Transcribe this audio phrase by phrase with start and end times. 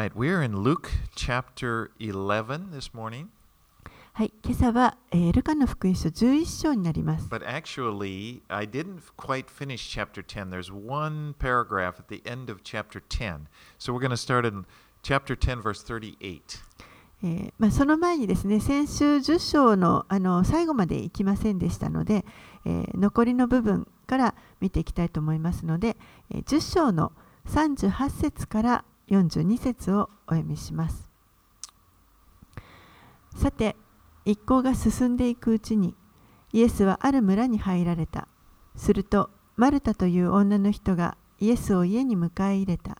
[0.00, 3.30] Right, we're in Luke chapter 11 this morning,
[4.12, 7.26] はい、今朝は、えールカの福音書11章になります。
[7.28, 10.50] but actually, I didn't quite finish chapter 10.
[10.50, 13.48] There's one paragraph at the end of chapter 10.
[13.76, 14.66] So we're going to start in
[15.02, 16.62] chapter 10, verse 38.
[17.24, 22.24] えーまあ、その前にですね、先週10章のあの最後まで行きませんでしたので、
[22.64, 25.96] えー残りの部分から見ていきたいと思いますので、
[26.30, 27.10] えー10章の
[27.48, 31.10] 38節から42節をお読みします。
[33.36, 33.76] さて、
[34.24, 35.94] 一行が進んでいくうちに、
[36.52, 38.28] イエスはある村に入られた。
[38.76, 42.98] すると、マルタという女の人がイエスを家に迎え入れた。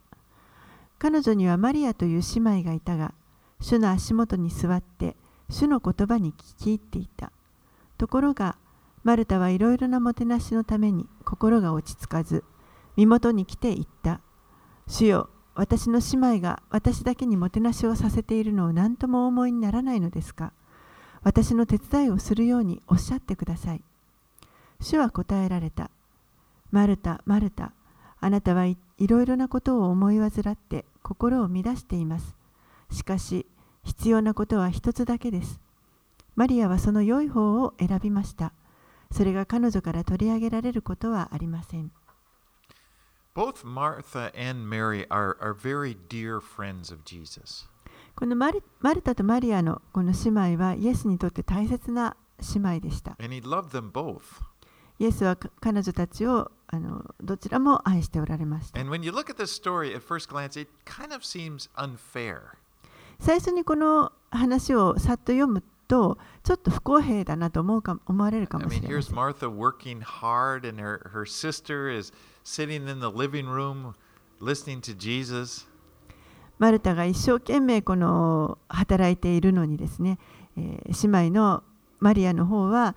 [0.99, 3.15] 彼女にはマリアという姉妹がいたが、
[3.61, 5.17] 主の足元に座って、
[5.51, 7.33] 主の言葉に聞き入っていた。
[7.97, 8.57] ところが、
[9.05, 12.45] マルタはいろいろなもてなしのために心が落ち着かず、
[12.97, 14.21] 身元に来て言った。
[14.87, 20.53] 主よ、私の姉妹が私だけにもてなしをさせているのを何とも思いにならないのですか？
[21.25, 23.83] 私の手伝いをするようにおっしゃってください。
[24.81, 25.91] 主は答えられた。
[26.71, 27.73] マルタ、マルタ、
[28.21, 32.37] あなたはいいろいろなことを思い患って心を乱しています。
[32.93, 33.45] しかし、
[33.83, 35.59] 必要なことは一つだけです。
[36.37, 38.53] マリアはその良い方を選びました。
[39.11, 41.91] それが彼女から取り上げられることはありません。
[43.39, 47.69] Both Martha and Mary are, are very dear friends of Jesus.
[48.17, 52.17] このマリマルタとマリアのこの姉妹はイエスにとって大切な
[52.53, 53.13] 姉妹でした。
[53.23, 54.23] And he loved them both.
[54.99, 58.81] イエスはか彼女たちをあのどちらも愛しておられました。
[58.81, 62.41] And when you look at this story at first glance, it kind of seems unfair.
[63.21, 69.15] 最初にこの話をさっと読むと、ちょっと不公平だなと思うか思われるか I もし mean, れま here's せん。
[69.15, 72.13] Martha working hard, and her, her sister is
[72.48, 73.96] sitting in the living room
[74.40, 75.68] listening to Jesus.
[76.60, 80.20] マルタが一生懸命この働いているのにですね、
[80.56, 81.64] えー姉妹の
[82.00, 82.96] マリアの方は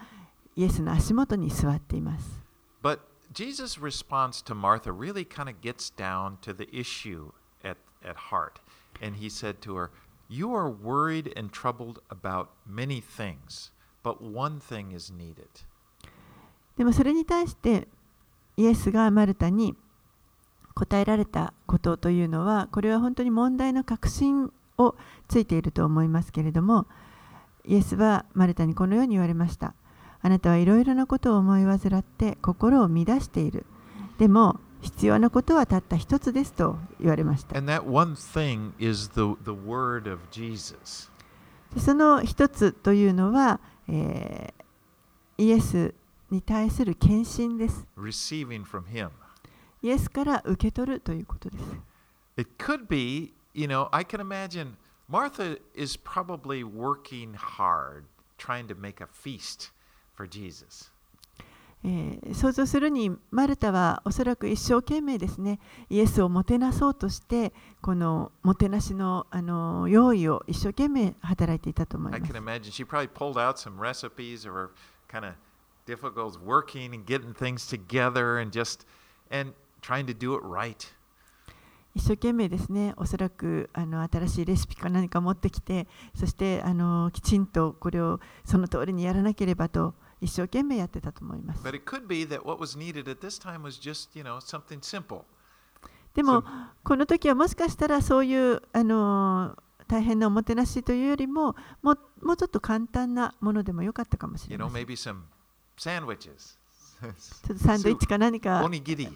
[0.56, 2.42] イエスの足元に座っています。
[2.82, 3.00] But
[3.32, 7.32] Jesus' response to Martha really kind of gets down to the issue
[7.62, 8.60] at, at heart.
[9.00, 9.90] And he said to her,
[10.28, 13.70] You are worried and troubled about many things,
[14.02, 15.64] but one thing is needed.
[16.76, 17.88] でもそれに対して
[18.57, 19.75] イエスがマルタに
[20.73, 24.95] 答えられたことというのはこれは本当に問題の核心を
[25.27, 26.87] ついていると思いますけれども
[27.65, 29.75] イエスはマルタにこのように言われました。
[30.23, 33.65] あなたはいろいろなことを思い患って心を乱している。
[34.17, 37.55] でも必要なことはたった一つですと言われました。
[41.77, 44.61] その一つというのは、えー
[45.41, 45.95] イエス
[46.31, 49.09] に対する献身です receiving from him.
[49.83, 51.63] イエスから受け取るということです
[52.37, 54.77] It could be, you know, I can imagine
[55.09, 58.05] Martha is probably working hard
[58.37, 59.71] trying to make a feast
[60.15, 60.91] for Jesus.
[61.83, 65.59] えー想像するにマルタはおそらく一生懸命ですね
[65.89, 72.33] イエスをもてなそうとしてこのもてなしのあの用意を一生懸命働いていたと思います
[81.93, 91.61] 一生懸命ですね、おそらくあの新しいレシピか何か持ってきて、そしてあのきちんとこれをその通りにやらなければと一生懸命やってたと思います。
[96.13, 96.43] でも、
[96.83, 99.57] この時はもしかしたらそういうあの
[99.87, 105.23] 大変なおもてなしというよりも,も、もうちょっと簡単なものでもよかったかもしれません。
[105.77, 106.57] Sandwiches.
[107.01, 109.11] ちょっとサンドイッチか何か Onigiri.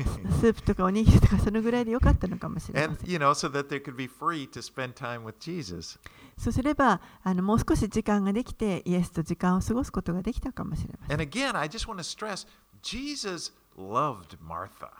[0.40, 3.10] スープとかおにぎりとかそのぐらいでよかったのかもしれま And, せん。
[3.10, 5.98] you know, so that they could be free to spend time with Jesus.
[6.38, 11.20] そうすればあのもう少し時間ができてイエスと時間を過ごすことができたかもしれません。
[11.20, 12.46] And again, I just want to stress
[12.82, 14.90] Jesus loved Martha.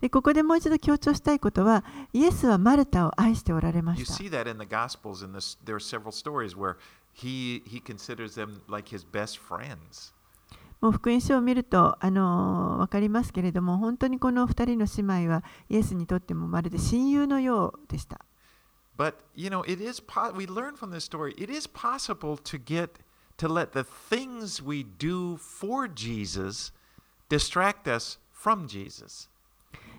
[0.00, 4.12] でここでもう一度強調したいことはイエスはマルタを愛しておられました。
[7.13, 8.61] see that in the Gospels, and this, there are several stories where he, he considers them
[8.67, 10.13] like his best friends.
[10.79, 14.85] もう福音書を見るとあの分かりますけれども本当にこの2人の
[15.17, 18.21] 姉妹はイエスにとってもまるで親友のようでした。
[18.95, 22.63] But, you know, it is po- we learn from this story, it is possible to
[22.63, 22.99] get
[23.37, 26.71] to let the things we do for Jesus
[27.29, 29.29] distract us from Jesus.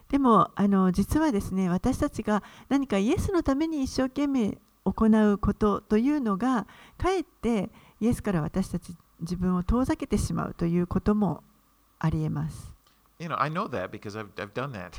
[0.09, 7.70] でもあの実はですね私たちが何かイエスのために一生懸命 行うことというのがかえって
[8.00, 11.44] イエスから私たち自分を遠ざけてしまうということも
[12.00, 12.74] ありえます。
[13.20, 14.92] You know, I know that because I've, I've done that.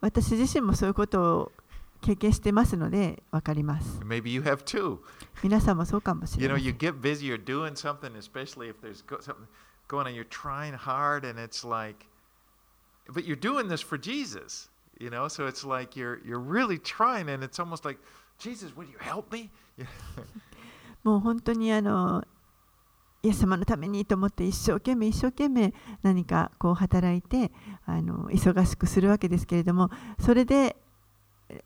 [0.00, 1.52] 私自身もそういうことを
[2.00, 3.98] 経験してますので分かります。
[4.00, 4.98] Maybe you have too.
[5.42, 9.20] 皆さんもそうかもし You れ know, ません you get busy, you're doing something, especially if there's go-
[9.20, 9.46] something
[9.88, 12.06] going on, you're trying hard, and it's like,
[13.12, 14.68] but you're doing this for Jesus,
[14.98, 15.28] you know.
[15.28, 17.98] So it's like you're you're really trying, and it's almost like,
[18.38, 19.50] Jesus, will you help me?
[19.78, 19.86] Yeah.
[21.04, 22.24] もう本当にあの
[23.22, 25.72] イエス様のためにと思って一生懸命一生懸命
[26.02, 27.52] 何かこう働いて
[27.86, 29.90] あの忙しくするわけですけれども
[30.20, 30.76] それで
[31.48, 31.64] え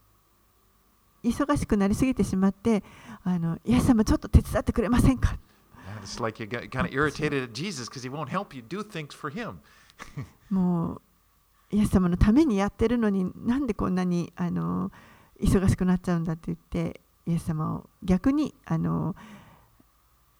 [1.25, 2.85] 忙しくなりすぎてしまって
[3.25, 5.37] あのイエス様ちょっと手伝ってくれませんか
[5.89, 8.83] ？And it's like you got kind of irritated at Jesus because he won't help you do
[8.83, 9.57] things for him.
[10.51, 11.01] もう
[11.71, 14.93] イエス様のためにやってるのになんでこんなにあの
[15.41, 19.15] 忙しくなっちゃうんだって言って、イエス様を逆にあの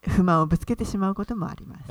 [0.07, 1.87] 不満をぶつけてしまうこともあります。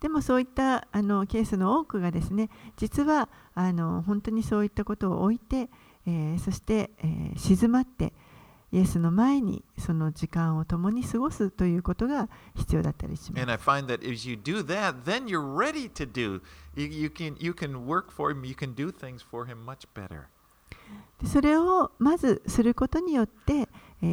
[0.00, 5.70] でもそういったあのケースの多くがですね、実はあの本当にそういったことを置いて、
[6.06, 8.12] えー、そして、えー、静まって、
[8.72, 13.40] イエスの前にその時間を共に過ごすということが必要だったりします。
[21.24, 23.68] それをまずすることによって、
[24.02, 24.06] え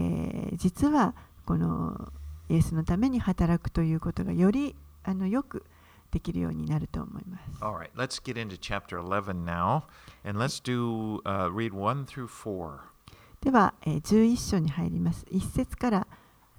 [0.54, 1.16] ー、実は
[1.46, 2.12] この
[2.50, 5.64] イエスのために働くということがよりあのよく
[6.12, 7.64] できるようになると思います。
[7.64, 9.84] All right, let's get into chapter 11 now
[10.26, 12.99] and let's do、uh, read 1 through 4.
[13.42, 15.26] では、えー11章に入ります。
[15.32, 16.08] 1節から、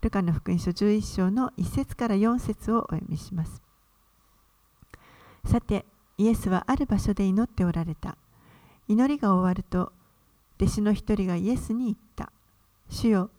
[0.00, 3.60] ルカの福音書11章の1節から4節をお読みします。
[5.44, 5.84] さて、
[6.16, 8.16] イエスはある場所で祈っておられた。
[8.88, 9.92] 祈りが終わると、
[10.56, 12.32] 弟子の一人がイエスに言った。
[12.88, 13.30] 主よ、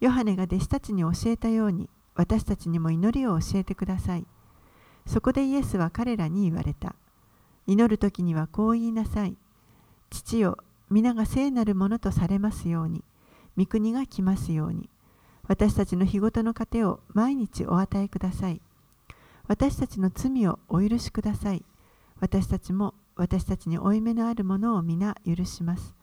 [0.00, 4.26] ヨハネが弟子たちに教えたように、私たちにも祈りを教えてください。
[5.06, 6.94] そこでイエスは彼らに言われた。
[7.66, 9.36] 祈る時にはこう言いなさい。
[10.10, 10.56] 父よ、
[10.90, 13.04] 皆が聖なるものとされますように、
[13.56, 14.88] 御国が来ますように、
[15.46, 18.60] 私たちの日ごとの糧を毎日お与えください。
[19.46, 21.64] 私たちの罪をお許しください。
[22.20, 25.94] 私たちも私たちに負い目のあるものを皆許します。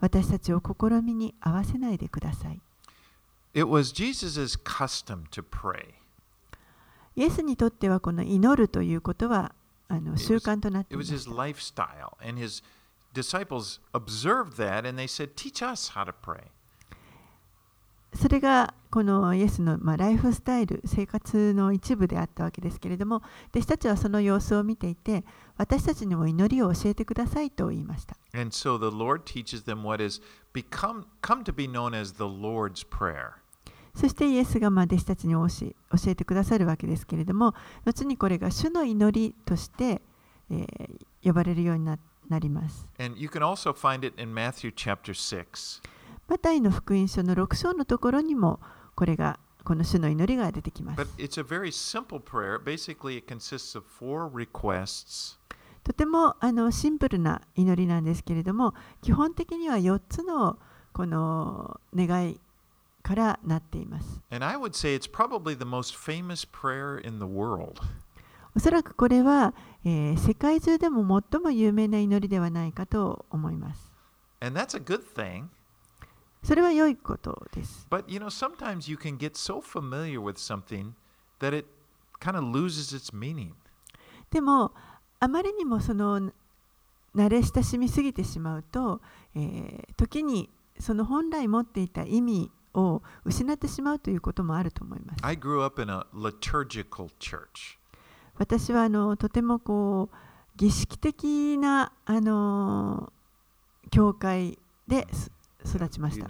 [0.00, 2.60] 私たちを試みに合わせないでください。
[3.54, 5.94] It was Jesus' custom to pray.
[7.14, 9.54] イエスにとってはこの祈るということは
[9.88, 11.34] あの習慣となってい It ま was す his。
[11.34, 12.64] lifestyle, and his
[13.12, 16.50] disciples observed that and they said, Teach us how to pray.
[18.14, 25.24] それがこのイエスの、まあ、ライフスタイル、生活の一部であったわけですけれども、弟子たちはその様子を見ていて、
[25.56, 28.16] 私たちにも祈りを教えてくださいと言いました。
[28.34, 30.20] And so the Lord teaches them what is
[30.52, 33.32] become come to be known as the Lord's Prayer.
[33.94, 37.54] そしてイエスがまあ弟子たちに教え教えてくださるわけですけれども、
[37.86, 40.02] 後にこれが主の祈りとして、
[40.50, 41.98] えー呼ばれるようにな
[42.32, 42.88] なります。
[46.28, 48.58] マタイの福音書の6章のところにも、
[48.94, 51.06] これが、この主の祈りが出てきます。
[55.84, 60.58] とてもあのシンプルな祈りなんですけれども、基本的には4つの
[60.92, 62.40] この願い。
[63.02, 64.22] からなっています
[68.54, 73.92] おそらくこれはえー世界中でも最も有名な祈りではないかと思います
[74.40, 75.46] And that's a good thing.
[76.42, 80.92] それは良いことです But you know, sometimes you can get so familiar with something
[81.40, 81.66] that it
[82.20, 83.52] kind of loses its meaning.
[84.30, 84.72] でも
[85.20, 86.32] あまりにもその
[87.14, 89.00] 慣れ親しみすぎてしまうと、
[89.34, 97.78] えー時にその本来持っていた意味を失ってしまうということもあると思います I grew up in a liturgical church.
[98.42, 100.16] 私はあのとてもこう
[100.56, 103.12] 儀式的なあの
[103.92, 104.58] 教会
[104.88, 105.06] で
[105.64, 106.26] 育ちました。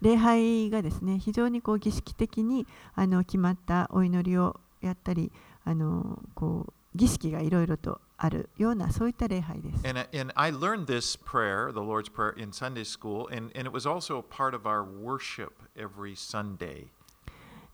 [0.00, 5.30] 礼拝がですね非常にこう儀式的にあの決まったお祈りをやったり
[5.66, 8.00] あのこう儀式がいろと。
[8.24, 9.86] あるようなそういった礼拝です。
[9.86, 13.86] And, and I learned this prayer, the Lord's Prayer, in Sunday school, and, and it was
[13.86, 16.86] also a part of our worship every Sunday.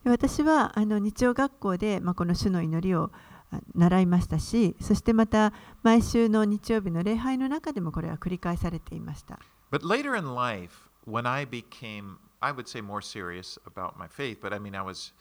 [0.04, 3.10] で私はあの日曜学校で、まあ、この主の祈りを
[3.52, 5.52] あ習いましたしそしてまた
[5.82, 9.38] 毎週の日曜日の礼拝の中でもこれは繰り返されていました。
[9.70, 14.52] But later in life, when I became, I would say, more serious about my faith, but
[14.52, 15.12] I mean, I was,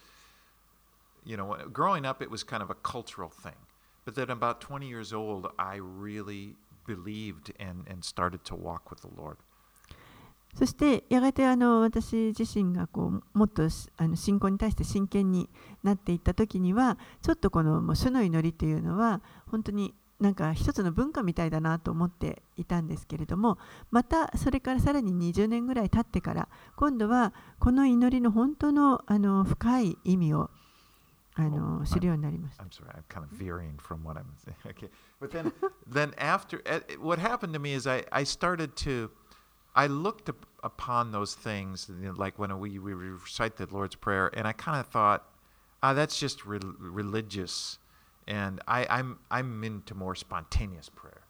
[1.24, 3.54] you know, growing up, it was kind of a cultural thing.
[4.10, 9.02] But then about 20 years old, I really believed and, and started to walk with
[9.02, 9.36] the Lord.
[10.56, 15.48] そしてやがてあの私自身がこうもっとあの信仰に対して真剣に
[15.84, 23.58] なっていった時にはちょっとこのもう主の祈りというのは本当になんか一つの文化みたいだなと思っていたんですけれども
[23.92, 30.50] またそれからさらに20年ぐらい経ってから今度はこの祈りの本当のあの深い意味を
[31.39, 32.63] あの知るようになりました。
[32.63, 34.55] I'm sorry, I'm kind of veering from what I'm saying.
[34.65, 34.89] Okay,
[35.19, 35.51] but then,
[35.85, 39.11] then after, eh, what happened to me is I, I started to,
[39.75, 43.95] I looked up, upon those things, you know, like when we, we recite the Lord's
[43.95, 45.23] Prayer, and I kind of thought,
[45.83, 47.79] ah, that's just re- religious,
[48.27, 51.21] and I, I'm I'm into more spontaneous prayer.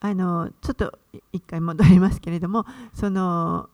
[0.00, 2.64] あのちょっとい一回戻りますけれども
[2.94, 3.68] その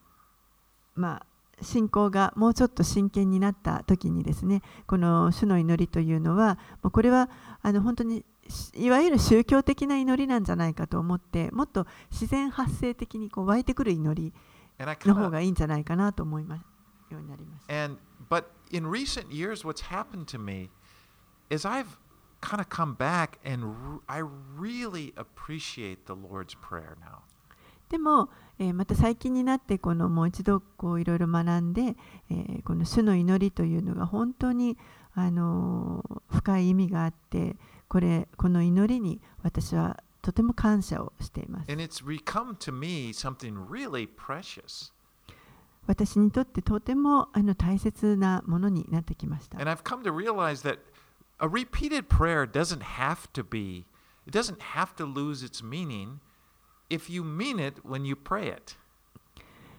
[0.95, 1.25] まあ
[1.62, 7.28] 信仰がもうちょっと真剣になった時にですねこの主の祈りというのはもうこれは
[7.62, 14.32] あの本当にしいわゆる宗教的な祈りなんじゃないかと思ってもっと自然発生的にこう湧いてくる祈り
[14.78, 17.84] の方がいいんじゃないかなと思いますようになりました。
[17.84, 17.98] And
[18.28, 20.70] but in recent years, what's happened to me
[21.50, 21.98] is I've
[22.40, 24.22] kind of come back and I
[24.58, 27.20] really appreciate the Lord's Prayer now.
[27.88, 28.30] でも、
[28.74, 31.96] また最近になってこのもう一度こういろいろ学んで
[32.64, 34.76] この主の祈りというのが本当に
[35.14, 37.56] あの深い意味があって
[37.88, 41.70] これこの祈りに私はとても感謝をしています。
[45.86, 49.58] 私にとってとてもあの大切なものになってきました。
[49.58, 50.78] And I've come to realize that
[51.38, 53.86] a repeated prayer doesn't have to be,
[54.26, 56.20] it doesn't have to lose its meaning.
[56.90, 58.76] If you mean it when you pray it.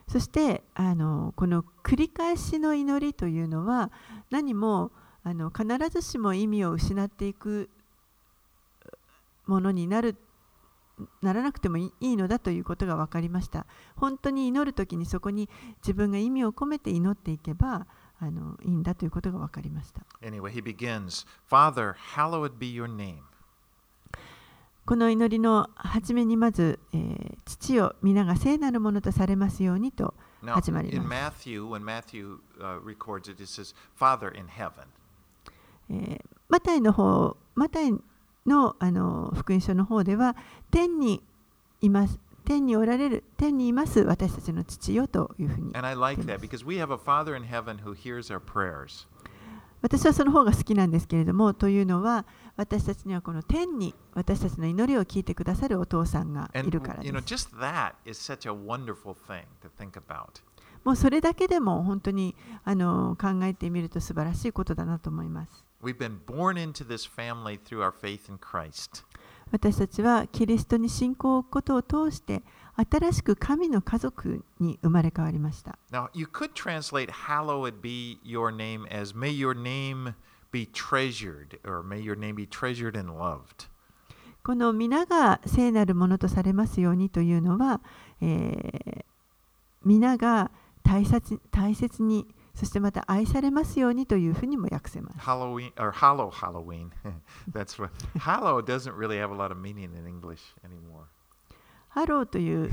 [0.08, 3.92] そしてあのこの繰り返しの祈りというのは
[4.30, 4.92] 何も
[5.24, 7.70] あの必ずしも意味を失っていく
[9.46, 10.18] ものになる
[11.22, 13.66] ならなくてもいいのだということが分かりました。
[13.96, 17.88] 本当に祈るときにそこに自分が意味を込めて祈っていけば
[18.20, 20.02] あのいいんだということが分かりました。
[20.22, 23.31] Anyway, he begins, Father, hallowed be your name.
[24.92, 30.14] この祈りの初めにまず、え、父を皆が聖なるものとされますようにと
[30.46, 31.48] 始まります。
[35.90, 37.94] え、マタイの方、マタイ
[38.46, 40.36] の,あの福音書の方では、
[40.72, 41.24] 天に
[41.80, 42.20] います。
[42.44, 45.72] 天におられる天にいます私たちの父よというふうに。
[49.82, 57.14] 私はその方が好きなんですけれども、というのは、私たちにはこの天に私たちの祈りを聞いてくださるお父さんがいるからです。
[60.84, 65.64] もうそれだけでも本当にあの考えてみると素晴らしいことだなと思います。
[69.52, 72.42] 私たちはキリストに信仰を置くことを通して
[72.90, 75.78] 新しく神の家族に生まれ変わりました。
[80.52, 83.68] Treasured, or may your name be treasured and loved.
[84.44, 87.82] この皆が聖なるものとされますようにというのは、
[88.22, 89.06] えー
[89.84, 90.52] 皆が
[90.84, 95.18] 大切大切にそしてまた愛されますようにというふうにも訳せます。
[95.20, 96.92] Halloween, or hallow Halloween.
[97.52, 101.06] That's what hallow doesn't really have a lot of meaning in English anymore.
[101.90, 102.70] ハローという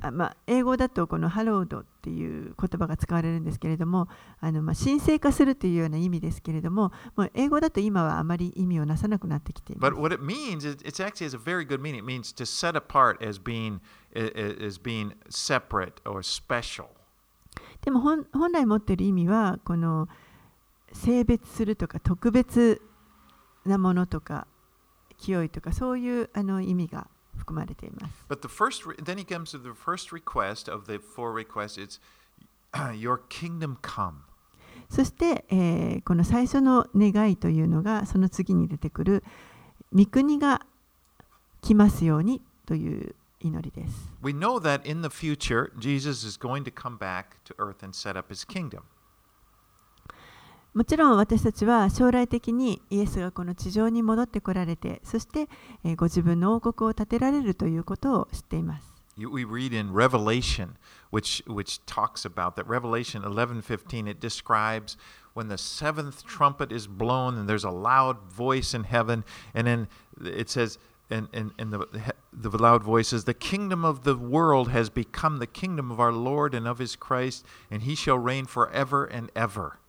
[0.00, 4.08] あまあ、英語だとこのハロードっていう言葉が使われるんですけれども
[4.40, 10.00] あの、まあ、神聖化するというような意味ですけれどももう英語だと今はあまり意味をなさなくなってきています But。
[10.00, 11.98] what it means is it's actually has a very good meaning.
[11.98, 13.80] It means to set apart as being
[14.14, 16.86] as being separate or special.
[17.82, 20.08] でも本本来持っている意味はこの
[20.92, 22.80] 性別するとか特別
[23.64, 24.46] なものとか
[25.18, 28.26] 清いとかそういうあの意味が含まれています。
[28.28, 31.80] But the first, then he comes to the first request of the four requests.
[31.80, 32.00] It's
[32.94, 34.14] your kingdom come.
[34.88, 39.24] そして、えーこの最初の願いというのがその次に出てくる
[39.92, 40.66] 御国が
[41.62, 44.12] 来ますようにという祈りです。
[44.22, 48.16] We know that in the future, Jesus is going to come back to earth and set
[48.16, 48.82] up his kingdom.
[50.75, 55.49] もちろん私たちは将来的にイエスがこの地上に戻ってこられてそして、
[55.83, 58.91] えーご自分の王国を建てられるということを知っています。
[59.17, 60.77] You, we read in Revelation,
[61.11, 62.65] which which talks about that.
[62.65, 64.97] Revelation 11:15 it describes
[65.33, 69.87] when the seventh trumpet is blown and there's a loud voice in heaven, and then
[70.23, 74.69] it says, and, and, and the the loud voice says, "The kingdom of the world
[74.69, 78.45] has become the kingdom of our Lord and of His Christ, and He shall reign
[78.45, 79.79] forever and ever."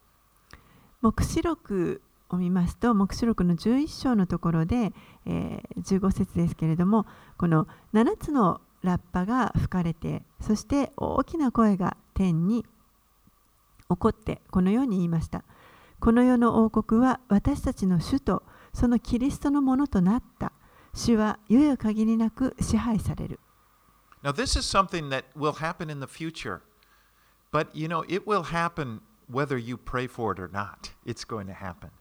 [1.02, 4.94] 黙示録を見ますと、黙示録の11章のところで、
[5.26, 7.06] えー、15節ですけれども、
[7.38, 12.64] この7つのラッパが吹かれて、そして大きな声が天に
[13.90, 15.44] 起こって、このように言いました。
[16.00, 20.52] この世の王国は私たちの主とそのキリストのものとなった。
[20.94, 23.40] 主は世々限りなく支配される。
[24.24, 26.62] Now, this is something that will happen in the future.
[27.52, 29.02] But, you know, it will happen
[29.32, 30.92] whether you pray for it or not.
[31.06, 31.92] It's going to happen.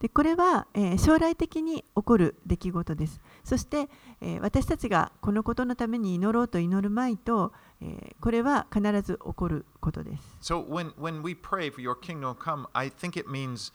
[0.00, 3.20] でこれは、えー、将来的に起こる出来事です。
[3.42, 3.88] そして、
[4.20, 10.36] えー、私たちがこのことのために祈ろうと祈るまいと、えー、これは必ず起こることです。
[10.40, 13.72] So when, when we pray for your kingdom come, I think it means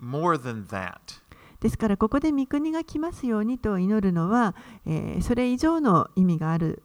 [0.00, 0.94] more than that.
[1.60, 4.54] ですからここで御国が来ますようにと祈るのは、
[4.86, 6.84] えー、それ以上の意味がある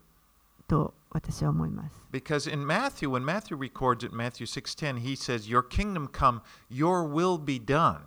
[0.67, 2.03] と私は思います。
[2.12, 7.43] Because in Matthew, when Matthew records it, Matthew 6:10, he says, Your kingdom come, your will
[7.43, 8.01] be done.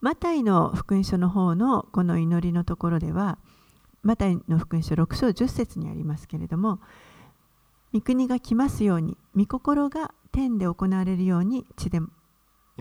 [0.00, 3.38] マタイの福音書の方のこの祈りのところでは、
[4.02, 6.80] マタイの福音書6章10節にありますけれども、
[7.92, 12.06] 御国が来ますように、御心が天で行われるように地で行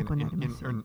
[0.03, 0.83] われますように。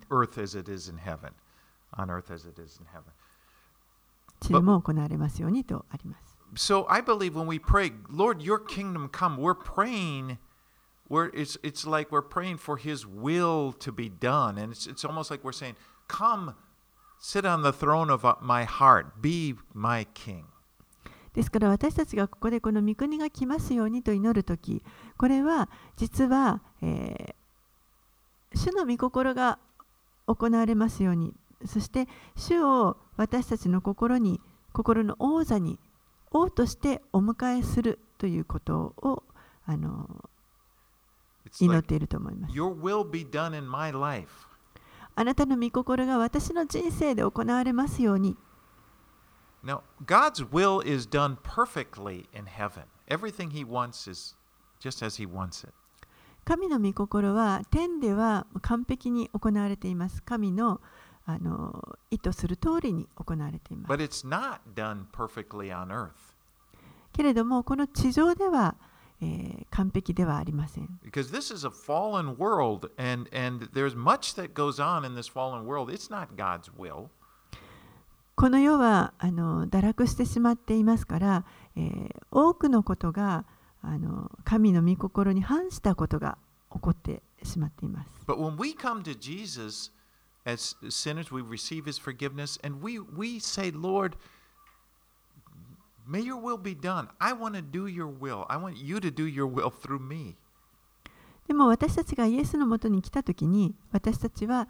[4.41, 6.32] 地でも行われますようにとあります。
[6.56, 10.38] So I believe when we pray, Lord, your kingdom come, we're praying.
[11.10, 14.58] We're, it's, it's like we're praying for his will to be done.
[14.58, 15.76] And it's, it's almost like we're saying,
[16.08, 16.56] Come,
[17.20, 20.46] sit on the throne of my heart, be my king.
[21.34, 24.82] ですから私たちがここでこの御国が来ますようにと祈るとき、
[25.18, 29.60] これは実は、えー、主の御心が
[30.26, 34.42] 行われますように、そして主を私たちの心に、
[34.74, 35.78] 心の王座に
[36.33, 39.23] 王としてお迎えするということを
[39.67, 40.29] あの
[41.61, 42.55] 祈っていると思います。
[45.15, 48.37] あなたの御心が私の人生で行われますように。
[49.63, 52.85] Now, God's will is done perfectly in heaven.
[53.09, 54.35] Everything He wants is
[54.81, 55.73] just as He wants it.
[56.45, 60.23] 神の御心は天では完璧に行われています。
[60.23, 60.81] 神の
[61.25, 63.93] あの意図する通りに行われています。
[63.93, 66.32] But it's not done perfectly on earth.
[67.13, 68.77] けれどもこの地上では、
[69.71, 70.89] 完璧ではありません。
[78.35, 81.45] この世はあの堕落してしまっていますから、
[82.31, 83.45] 多くのことが
[83.83, 86.39] あの神の御心に反したことが
[86.73, 88.11] 起こってしまっています。
[96.08, 97.10] May your will be done.
[97.20, 98.46] I want to do your will.
[98.50, 100.36] I want you to do your will through me.
[101.48, 104.68] でも私たちがイエスのもとに来たときに私たちは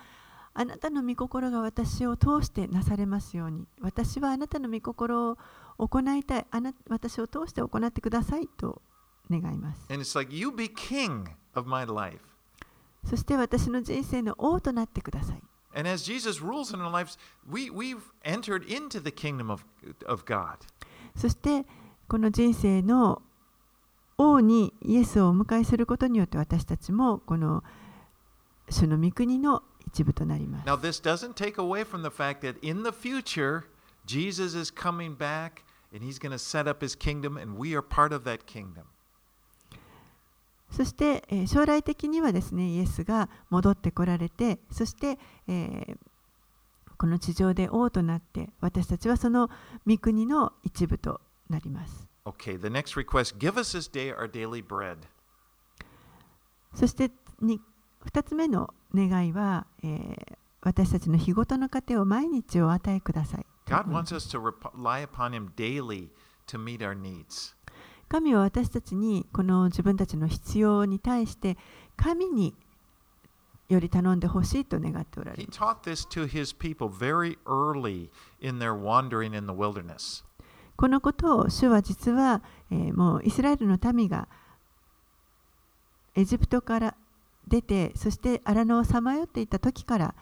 [0.54, 5.38] あなたの御心が私を通してなされますように私はあなたの御心を
[5.78, 8.82] 行いたいあな私を通して行ってくださいと
[9.30, 9.86] 願います。
[9.90, 12.20] And it's like, you be king of my life.
[13.06, 15.44] そして私の人生の王となってください。
[15.76, 19.64] And as Jesus rules in our lives, we, we've entered into the kingdom of,
[20.08, 20.58] of God.
[21.17, 21.67] そして
[22.09, 23.23] この人生の
[24.19, 27.65] 王にイエスをお迎えすることによって私たちもこの
[28.69, 30.69] 主の御国の一部となります。
[30.69, 33.65] Now, this doesn't take away from the fact that in the future,
[34.07, 37.83] Jesus is coming back and he's going to set up his kingdom and we are
[37.83, 38.85] part of that kingdom.
[40.71, 45.99] そして、えー、将来的にはですね、イエスが戻ってこられて、そして、えー、
[47.03, 49.51] この地上で王となって私たちはその
[49.89, 52.07] 御国の一部となります。
[52.25, 54.99] Okay, the next request, give us this day our daily bread.
[56.73, 57.11] そして
[57.41, 57.61] に
[58.07, 63.47] 2つ目の願いは、えー、私たちの日ごとの糧を毎日お与えください。
[63.67, 66.09] God wants us to rely upon Him daily
[66.47, 67.57] to meet our needs.
[68.09, 71.59] 神は私たちにこの自分たちの必要に対して
[71.97, 72.55] 神に
[73.73, 75.49] より頼んでほしいと願っておられる。
[80.77, 84.29] このことを主は実は、えー、もうイスラエルの民が
[86.15, 86.97] エジプトから
[87.47, 90.15] 出て、そして荒野をさまよっていた時から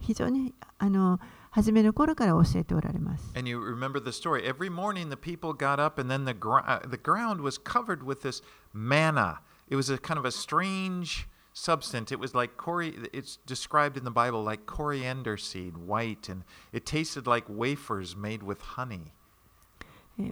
[0.00, 3.32] 非常にあの初めの頃から教えておられます。
[3.36, 4.44] And you remember the story.
[4.44, 8.22] Every morning the people got up and then the, gr the ground was covered with
[8.22, 8.42] this
[8.72, 9.40] manna.
[9.68, 11.26] It was a kind of a strange
[11.58, 12.12] substance.
[12.12, 16.86] It was like cori it's described in the Bible like coriander seed, white, and it
[16.86, 19.12] tasted like wafers made with honey.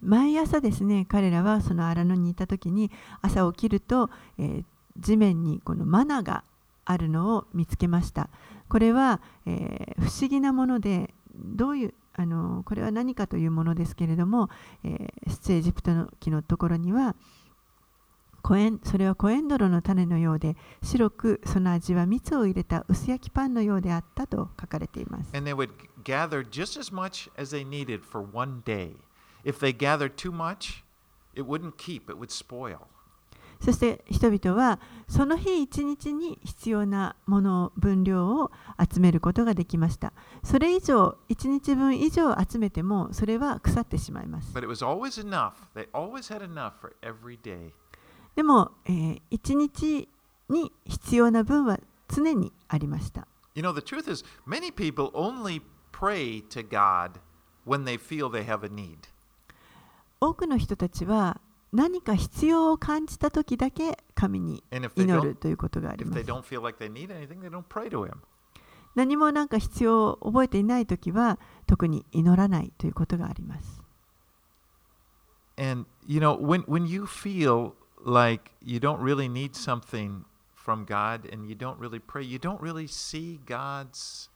[0.02, 2.90] 毎朝ですね、彼らはその荒野にいた時に
[3.22, 4.64] 朝起きると、えー、
[4.98, 6.42] 地面にこのマナが
[6.84, 8.28] あるのを見つけました。
[8.68, 14.50] これは、えー不思議なものでどういうあのこれは何かというものですけれども、
[14.84, 17.14] えー出エジプトの木のところには
[18.46, 25.36] コエンそれはコエンドロの種のようで白くその味は蜜を入れた薄焼きパンのようであったと書かれています。
[25.36, 25.70] And they would
[26.04, 28.94] gather just as much as they needed for one day.
[29.44, 30.84] If they gathered too much,
[31.34, 32.78] it wouldn't keep, it would spoil.
[33.60, 34.78] そして人々は
[35.08, 40.12] その日一日に必要なもの分量を集めることができました。
[40.44, 44.54] それ以上、一日分以上集めてもそれは腐ってしまいます。
[44.54, 45.54] But it was always enough.
[45.74, 47.72] They always had enough for every day.
[48.36, 50.08] でも、えー一日
[50.48, 53.26] に必要な分は常にありました。
[53.54, 57.18] You know, the truth is, many people only pray to God
[57.66, 59.08] when they feel they have a need.
[60.20, 61.40] 多くの人たちは
[61.72, 66.24] 何か必要を感じた時だけ神に祈るということがあります。
[66.24, 68.12] like anything.
[68.94, 73.82] 何もなんか必要を覚えていない時は特に祈らないということがあります。
[75.58, 77.72] And you know, when when you feel
[78.06, 82.60] like you don't really need something from God and you don't really pray, you don't
[82.60, 84.28] really see God's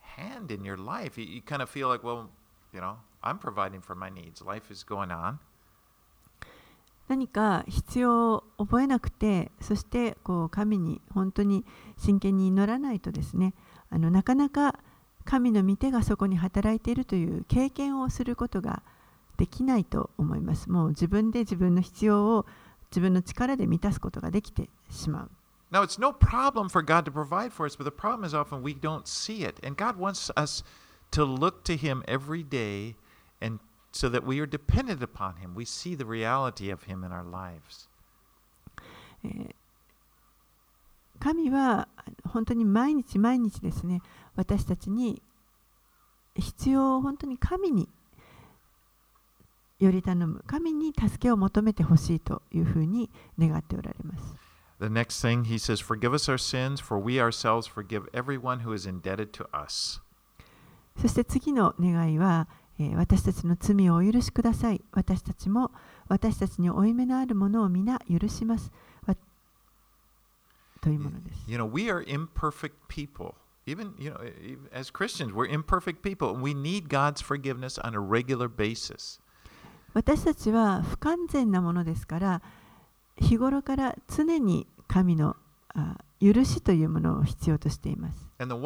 [0.00, 1.18] hand in your life.
[1.18, 2.30] You, you kind of feel like, well,
[2.72, 4.42] you know, I'm providing for my needs.
[4.42, 5.40] Life is going on.
[7.08, 11.64] 何か必要を覚えなくてそしてこう神に本当に
[11.96, 13.52] 真剣に祈らないとですね
[13.90, 14.78] あのなかなか
[15.24, 18.84] 神の御手がそこに働いているという経験をすることが
[19.38, 22.46] できないと思いますもう自分で自分の必要を
[22.90, 25.30] 自分の力で満たすことができてしまう
[25.72, 28.60] Now, it's no problem for God to provide for us, but the problem is often
[28.60, 29.60] we don't see it.
[29.62, 30.64] And God wants us
[31.12, 32.96] to look to Him every day
[33.40, 33.60] and
[33.92, 35.54] so that we are dependent upon Him.
[35.54, 37.88] We see the reality of Him in our lives.
[39.22, 39.54] えー
[41.20, 41.86] 神は
[42.24, 44.00] 本当に毎日毎日ですね
[44.36, 45.22] 私たちに
[46.34, 47.90] 必要を本当に神に
[49.80, 54.36] より頼む神に助けを求めてほしいというふうに願っておられます
[54.80, 58.72] The next thing he says, Forgive us our sins, for we ourselves forgive everyone who
[58.72, 60.00] is indebted to us.
[60.96, 65.70] そして次の願いは、えー私たちの罪をお許しください私たちも
[66.08, 68.72] 私たちに負い目のあるものを皆許します
[69.06, 69.14] わ
[70.80, 73.34] というものです You know, we are imperfect people.
[73.66, 74.18] Even, you know,
[74.72, 79.20] as Christians, we're imperfect people, and we need God's forgiveness on a regular basis.
[79.94, 82.42] 私たちは不完全なものですから
[83.16, 85.36] 日頃から常に神の
[86.20, 88.28] 許しというものを必要としています。
[88.38, 88.60] And the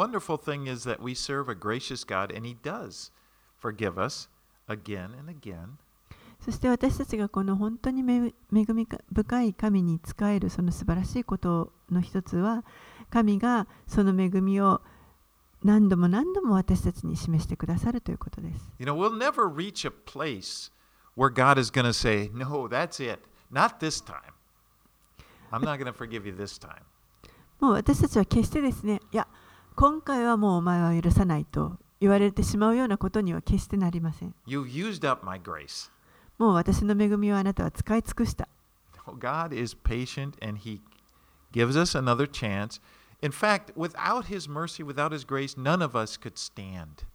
[6.40, 12.64] そして私たちがこの本当に恵み深い神に仕えるその素晴らしいことの一つは
[13.08, 14.82] 神がその恵みを
[15.62, 18.70] 何度も何度も私たちに示してくださるということです。
[18.78, 20.70] You know, we'll never reach a place
[21.15, 23.19] where God is going to say, No, that's it.
[23.51, 24.34] Not this time.
[25.51, 26.84] I'm not going to forgive you this time.
[27.60, 29.27] もう私たちは決してですね、いや、
[29.75, 34.34] 今回はもうお前は許さないと言われてしまうようなことには決してなりません。
[34.47, 35.91] You've used up my grace.
[36.38, 38.47] もう私の恵みをあなたは使い尽くした。
[39.05, 40.79] No, God is patient and He
[41.51, 42.79] gives us another chance.
[43.21, 47.05] In fact, without His mercy, without His grace, none of us could stand.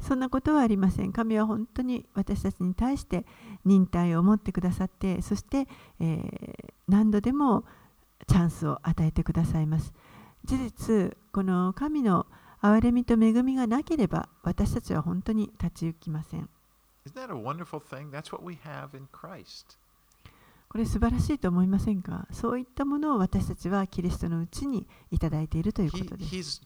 [0.00, 1.12] そんなことはありません。
[1.12, 3.24] 神は本当に私たちに対して
[3.64, 5.66] 忍耐を持ってくださって、そして、
[6.00, 7.64] えー何度でも
[8.26, 9.94] チャンスを与えてくださいます。
[10.44, 12.26] 事実、この神の
[12.60, 16.46] 憐れみと恵みがなければ、私たちは本当に立ち行きません。
[20.68, 22.26] これ素晴らしいと思いませんか？
[22.32, 26.60] そういったものを私たちはキリストのうちにいただいているということです。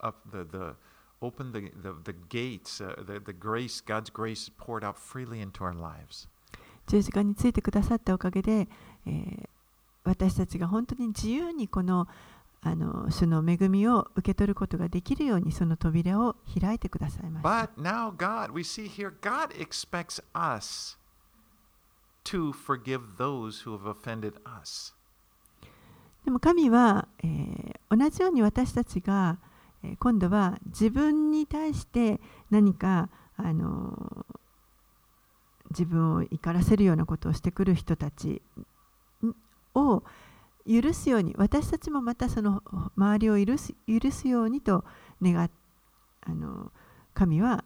[0.00, 0.74] up the the
[1.20, 5.74] open the the, the gates the the grace God's grace poured out freely into our
[5.74, 6.28] lives.
[6.86, 8.66] 十字架についてくださったおかげで、
[9.04, 9.48] えー、
[10.04, 12.08] 私たちが本当に自由にこの,
[12.62, 17.68] あの主の恵みを受け取ることができるようにその扉を開いてくださいました。
[26.24, 29.38] でも神は、えー、同じように私たちが、
[30.00, 34.26] 今度は自分に対して何か、あの
[35.70, 38.42] 自分を怒らせるようなことをしてくる人たち
[39.74, 40.02] を
[40.66, 42.62] 許すように私たちもまたその
[42.96, 44.84] 周りを許す許すようにと
[45.22, 45.50] 願
[46.22, 46.72] あの
[47.14, 47.64] 神は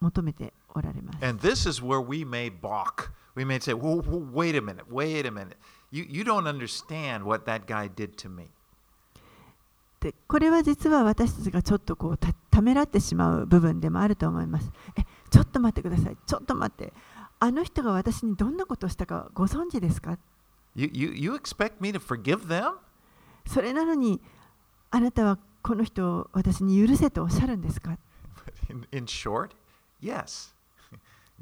[0.00, 1.24] 求めておられます。
[1.24, 3.12] And this is where we may balk.
[3.34, 5.56] We may say, whoa, whoa, wait a minute, wait a minute.
[5.90, 8.48] You, you don't understand what that guy did to me.
[10.00, 14.70] でこれは実は私たちがちょっとこうたためらってしまう部分でもあると思います。
[14.96, 16.16] え、ちょっと待ってください。
[16.26, 16.92] ちょっと待って。
[17.38, 20.18] あの人が私にどんなことをしたかご存知ですか
[20.74, 22.74] ？You, you, you expect me to forgive them?
[23.46, 24.20] それなのに
[24.90, 27.98] あなたはこの人を私に許せとおっしゃるんですか
[28.70, 29.50] ？In, in short,
[30.02, 30.54] yes.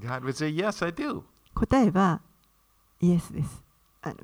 [0.00, 1.22] God would say, Yes, I do.
[1.54, 2.20] 答えは
[3.00, 3.62] イエスです。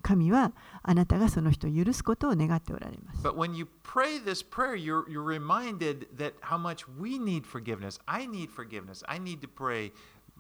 [0.03, 3.27] 神はあなたがその人を許すことを願っておられます。
[3.27, 7.99] But when you pray this prayer, you're, you're reminded that how much we need forgiveness.
[8.07, 9.03] I need forgiveness.
[9.07, 9.93] I need to pray,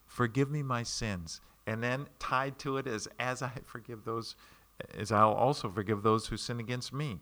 [0.07, 1.41] Forgive me my sins.
[1.67, 4.35] And then tied to it is, As I forgive those,
[4.99, 7.21] as I'll also forgive those who sin against me.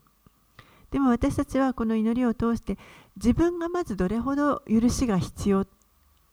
[0.90, 2.78] でも私たちはこの祈りを通して
[3.16, 5.66] 自分がまずどれほど許しが必要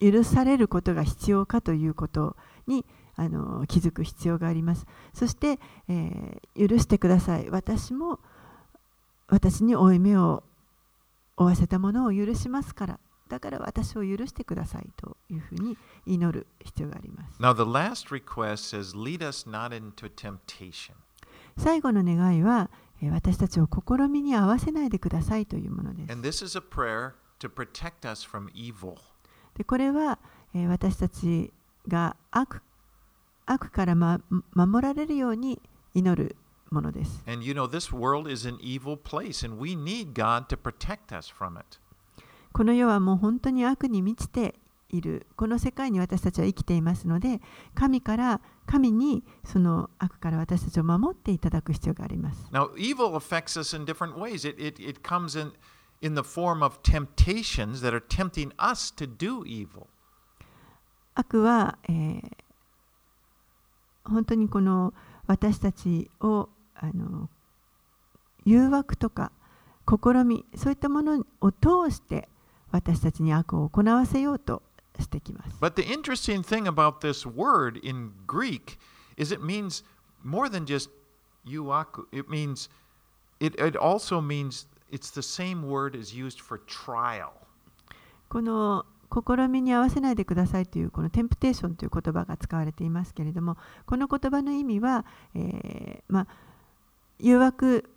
[0.00, 4.86] 許されることが必要かということにあの気づく必要があります。
[5.14, 7.50] そして、えー許してください。
[7.50, 8.18] 私も
[9.28, 10.42] 私に負い目を
[11.36, 13.00] 負わせたものを許しますから。
[13.28, 15.76] だから私を許してくださいというふうに
[16.06, 17.42] 祈る必要があります。
[17.42, 20.92] Now, the last request says, Lead us not into temptation.
[21.58, 22.70] 最後の願いは
[23.02, 26.12] えー私たちを試みに合わせないでくださいというものです。
[26.12, 28.96] And this is a prayer to protect us from evil.
[29.56, 30.18] でこれは、
[30.54, 31.52] えー私たち
[31.88, 32.62] が悪
[33.46, 34.20] 悪から、ま、
[34.54, 35.62] 守られるように
[35.94, 36.36] 祈る
[36.70, 37.22] ものです。
[37.26, 41.32] And you know, this world is an evil place, and we need God to protect us
[41.32, 41.78] from it.
[42.52, 44.54] この世はもう本当に悪に満ちて
[44.88, 45.26] いる。
[45.36, 47.40] この世界に私たちは生きていますので、
[47.74, 52.48] 神から、神にその悪から私たちを守っていただく必要があります。
[52.52, 54.48] Now, evil affects us in different ways.
[54.48, 55.52] It, it, it comes in,
[56.00, 59.86] in the form of temptations that are tempting us to do evil.
[61.14, 62.45] 悪は、えー
[64.08, 64.94] 本当にこの
[65.26, 67.28] 私たちをあの
[68.44, 69.32] 誘惑とか
[69.88, 72.28] 試みそういったものを通して
[72.70, 74.62] 私たちに悪を行わせようと
[75.00, 75.56] してきます。
[75.60, 78.78] But the interesting thing about this word in Greek
[79.16, 79.84] is it means
[80.24, 80.90] more than just
[81.46, 82.06] yuaku.
[82.12, 82.68] It means,
[83.40, 87.32] it, it also means it's the same word as used for trial.
[88.28, 96.26] この試みに合わせないでくださいというこのテンプテーションという言葉が使われていますけれどもこの言葉の意味は、えーまあ、
[97.18, 97.88] 誘惑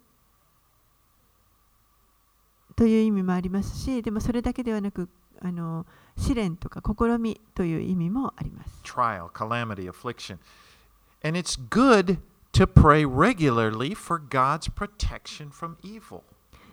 [2.76, 5.10] という意味もありますしでもそれだけではなく
[5.41, 5.86] あの
[6.17, 8.82] 試練とか試みという意味もあります。
[8.84, 10.38] trial, calamity, affliction.
[11.24, 12.17] And it's good
[12.54, 16.24] to pray regularly for God's protection from evil.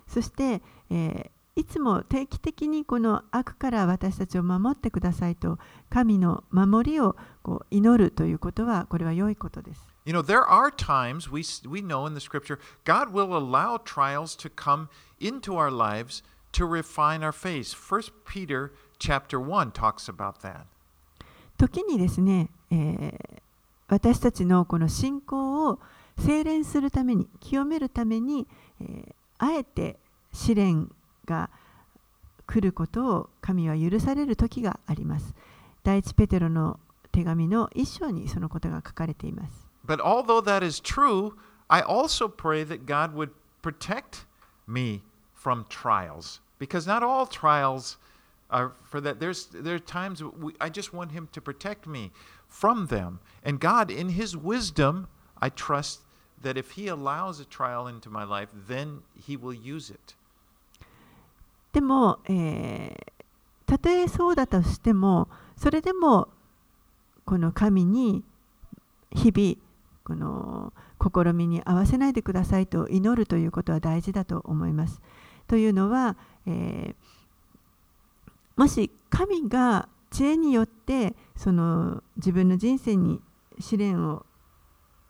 [0.07, 9.81] そして、えーいつも定期的にこの悪から私たちを守ってくださいと神の守りをこう祈るということはこれは良いことです。
[10.05, 14.51] You know, there are times we, we know in the scripture God will allow trials to
[14.55, 14.89] come
[15.19, 17.75] into our lives to refine our faith.
[17.75, 20.67] First Peter chapter 1 talks about that.
[21.57, 23.37] 時にですね、えー
[23.89, 25.79] 私たちのこの信仰を
[26.19, 28.47] 精錬するために清めるために、
[28.81, 29.97] えーあえて
[30.33, 30.91] 試練
[31.26, 31.50] が
[32.48, 35.34] 来ることを神は許される時があります。
[35.84, 36.80] 第一ペテロの
[37.12, 39.68] 手紙の一章にそのことが書かれています。
[39.86, 41.34] But although that is true,
[41.68, 43.32] I also pray that God would
[43.62, 44.26] protect
[44.68, 45.02] me
[45.34, 47.98] from trials because not all trials
[48.50, 49.20] are for that.
[49.20, 52.12] There's there are times we, I just want Him to protect me
[52.48, 55.08] from them, and God, in His wisdom,
[55.42, 56.02] I trust
[56.42, 60.15] that if He allows a trial into my life, then He will use it.
[61.77, 63.13] でも、えー
[63.67, 66.29] たとえそうだとしてもそれでも
[67.25, 68.23] この神に
[69.11, 69.57] 日々
[70.05, 75.03] この試みに合わせないでくださいと祈るということは大事だと思います。
[75.49, 76.95] というのは、えー
[78.57, 83.21] もし神が知恵によってその自分の人生に
[83.61, 84.25] 試練を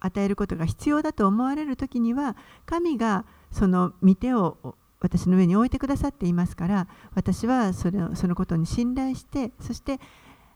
[0.01, 10.01] 与えることが必要だと思われる時には神がその御手を私の上に置いてくださっていますから私はそれをそのことに信頼してそして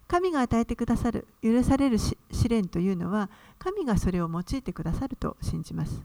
[0.08, 6.02] 神が与えてくださる許されるし試練というのは神がそれを用いてくださると信じます。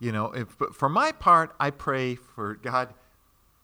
[0.00, 2.90] You know, if, for my part, I pray for God,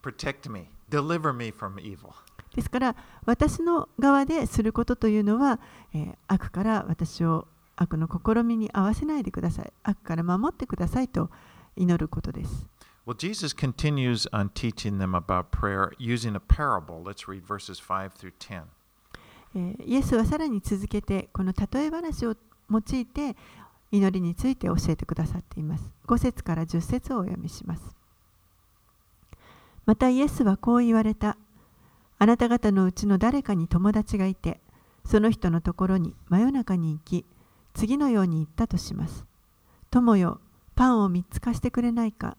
[0.03, 2.11] protect me, deliver me from evil.
[2.57, 5.61] ですから私の側ですることというのは、
[5.93, 11.31] えー悪から私を悪の試みに合わせないでください悪から守ってくださいと
[11.77, 12.67] 祈ることです。
[13.07, 17.03] Well, Jesus continues on teaching them about prayer using a parable.
[17.05, 18.63] Let's read verses 5 through 10.
[19.87, 22.35] イエスはさらに続けてこの例え話を
[22.71, 23.37] 用いて
[23.93, 25.93] 祈りについて教えてくださっています。
[26.07, 27.95] 5節から10節をお読みします。
[29.87, 31.37] またイエスはこう言われた。
[32.19, 34.61] あなた方のうちの誰かに友達がいて、
[35.05, 37.27] その人のところに真夜中に行き、
[37.75, 39.27] 次のように言ったとします。
[39.91, 40.41] 友よ、
[40.75, 42.39] パンを3つ貸してくれないか。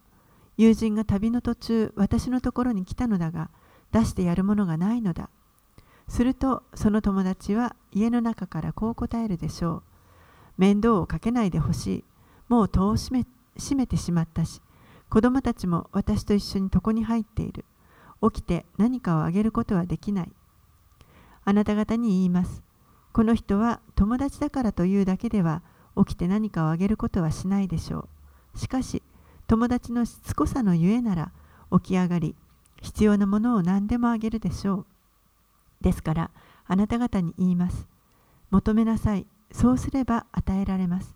[0.58, 3.50] 友人が旅の途中、私のところに来たのだが、
[3.92, 5.30] 出してやるものがないのだ。
[6.08, 9.84] すると、その友達は家の中からこう答えるでしょう。
[10.58, 12.04] 面倒をかけないでほしい。
[12.48, 13.26] もう戸を閉め
[13.58, 14.62] 閉めてしまったし、
[15.10, 17.66] 子供たちも私と一緒に床に入っている。
[18.22, 20.32] 起きて何かをあげることはできない。
[21.44, 22.64] あなた方に言います。
[23.14, 25.62] この人は友達だからというだけでは
[25.98, 28.10] 起きて何かをあげることはしないでしょ
[28.56, 28.58] う。
[28.58, 29.02] しかし、
[29.48, 31.32] 友達のしつこさのゆえなら
[31.72, 32.36] 起き上がり、
[32.82, 34.86] 必要なものを何でもあげるでしょう。
[35.82, 36.32] ですから、
[36.68, 37.88] あなた方に言います。
[38.50, 39.28] 求めなさい。
[39.52, 41.16] そうすれば与えられます。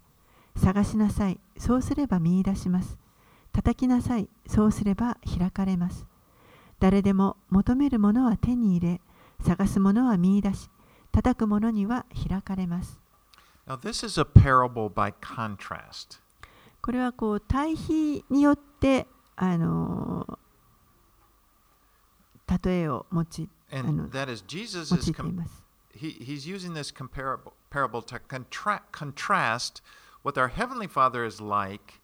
[0.56, 1.39] 探しなさい。
[1.58, 2.98] そうすれば見出します。
[3.52, 4.30] 叩きなさい。
[4.48, 6.06] そうすれば開かれます。
[6.80, 9.02] 誰でも求めるものは手に入れ、
[9.42, 10.70] 探すものは見出し、
[11.12, 13.02] 叩くものには開かれます。
[13.68, 16.20] Now, this is a parable by contrast.
[16.89, 23.25] これはこう対比によって、あのー例えを用い
[24.34, 25.63] is, Jesus 用いています。
[25.93, 29.84] he, he's using this comparable parable to contra- contrast
[30.23, 32.02] what our heavenly father is like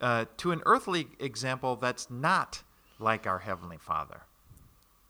[0.00, 2.64] uh, to an earthly example that's not
[2.98, 4.22] like our heavenly father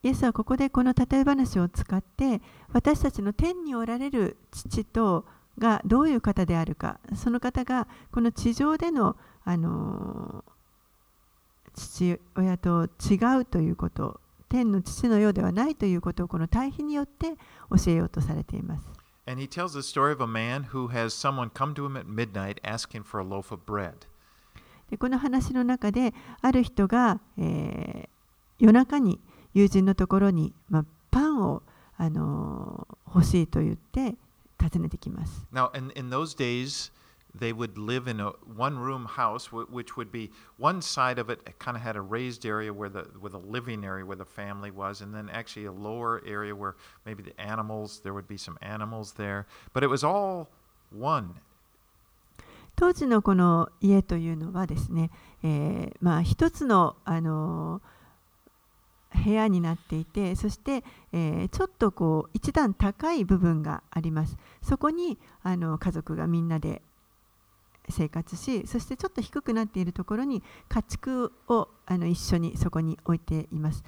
[0.02, 5.24] イエスはここでこの例え話を使って私たちの天におられる父と
[5.58, 10.56] がどういう方であるかその方がこの地上での、あのー
[11.78, 17.34] 父親と違うということ天の父のようではないということをこの対比によって
[17.68, 18.86] 教えようとされています。
[19.26, 22.60] and he tells the story of a man who has someone come to him at midnight
[22.62, 24.06] asking for a loaf of bread
[24.88, 28.08] でこの話の中である人が、えー
[28.58, 29.20] 夜中に
[29.52, 31.62] 友人のところに、まあ、パンを、
[31.98, 34.14] あのー欲しいと言って
[34.59, 35.45] 訪ねてきます。
[35.51, 36.91] now in, in those days
[37.37, 41.29] they would live in a one room house wh- which would be one side of
[41.29, 44.25] it kind of had a raised area where the with a living area where the
[44.25, 48.37] family was and then actually a lower area where maybe the animals there would be
[48.37, 50.49] some animals there but it was all
[50.91, 51.35] one
[52.75, 55.11] 当時のこの家というのはですね、
[55.43, 57.94] えーまあ、一つの、あのー
[59.16, 64.36] 部屋になっていてそして、えーちょっとこう一段高い部分があります。
[64.62, 66.82] そこにあの家族がみんなで
[67.88, 73.84] 生活しそしてちょっと低くなっているところに家畜をあの一緒にそこに置いています。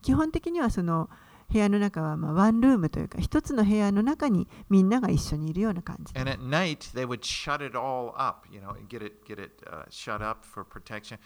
[0.00, 1.08] 基本的にはその
[1.52, 6.18] 部屋の中はまあワンルームというか一つの部屋の中にみんなが一緒にいるような感じ。
[6.18, 9.84] And at night they would shut it all up you know get it get it uh,
[9.90, 11.18] shut up for protection.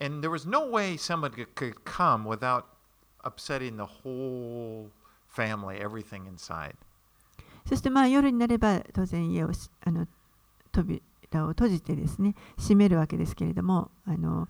[0.00, 2.64] And there was no way someone could come without
[3.24, 4.90] upsetting the whole
[5.28, 6.74] family everything inside
[7.66, 10.06] そしてまあ夜になれば当然家をしあの
[10.72, 11.00] 扉
[11.44, 14.48] を閉じてですね閉めるわけですけれどもあの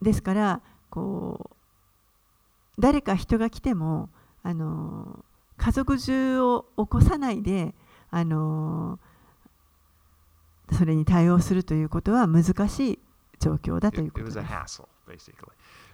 [0.00, 0.60] ですから
[0.90, 1.56] こう
[2.78, 4.10] 誰か人が来ても
[4.42, 5.24] あの
[5.56, 7.74] 家族中を起こさないで
[8.10, 8.98] あの
[10.72, 12.98] それに対応するということは難しい
[13.38, 14.52] 状況だという it, こ it とです。
[14.52, 15.48] hassle basically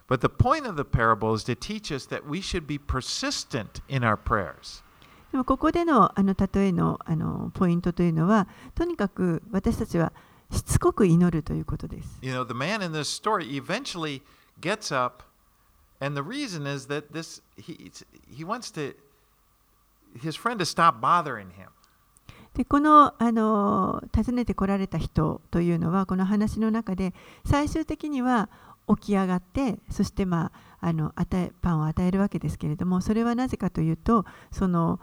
[0.08, 3.82] but the point of the parable is to teach us that we should be persistent
[3.88, 4.84] in our prayers
[5.32, 10.14] でもここでのあの例えのあのポイントというのはとにかく私たちは
[10.52, 12.20] しつこく祈るということです。
[12.22, 14.22] You know, the man in this story eventually
[14.62, 15.24] gets up,
[16.00, 17.92] and the reason is that this he
[18.30, 18.96] he wants to
[20.22, 21.70] his friend to stop bothering him.
[22.54, 28.50] でこのあの訪ねてこられた人というのはこの話の中で最終的には
[28.97, 35.01] 起き上がってそして、まあ、あの与えパンを与えるわけですけれどもそれはなぜかというとその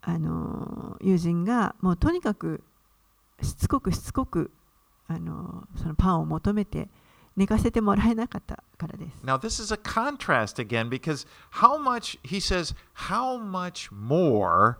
[0.00, 2.62] あの友人がもうとにかく
[3.40, 4.50] しつこくしつこく
[5.06, 6.88] あのそのパンを求めて
[7.36, 9.24] 寝かせてもらえなかったからです。
[9.24, 12.74] Now this is a contrast again because how much he says,
[13.08, 14.78] how much more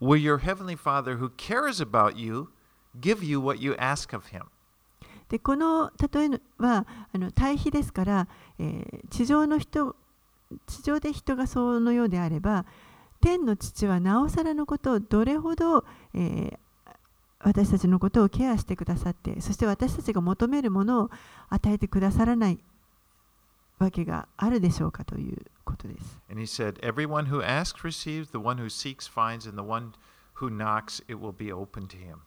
[0.00, 2.48] will your heavenly Father who cares about you
[3.00, 4.46] give you what you ask of him?
[5.30, 8.28] でこの例えはあの対比ですから、
[8.58, 9.96] えー地上の人
[10.66, 12.66] 地上で人がそのようであれば
[13.20, 16.58] 天の父はなおさらのことをどれほど、えー
[17.42, 21.10] 私たちのことをケアしてくださってそして私たちが求めるものを
[21.48, 22.58] 与えてくださらない
[23.78, 26.20] わけがあるでしょうかということです。
[26.30, 29.92] And he said, Everyone who asks receives, the one who seeks finds, and the one
[30.34, 32.18] who knocks it will be open to him.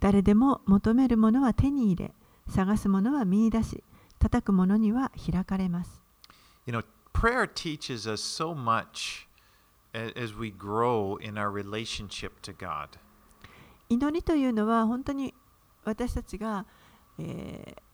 [0.00, 2.14] 誰でも求めるものは手に入れ
[2.48, 3.82] 探すものは見出し
[4.18, 6.02] 叩くものには開かれます。
[6.66, 9.26] You know, prayer teaches us so much
[9.94, 12.98] as we grow in our relationship to God.
[13.88, 15.34] 祈りというのは本当に
[15.84, 16.66] 私たちが、
[17.18, 17.86] えー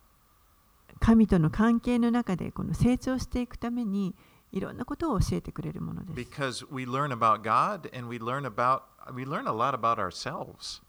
[1.03, 4.14] 神との関係の中でこの成長していくために
[4.53, 6.30] いろんなことを教えてくれるものです。
[6.30, 8.82] Because we learn about God and we learn about
[9.12, 10.80] we learn a lot about ourselves.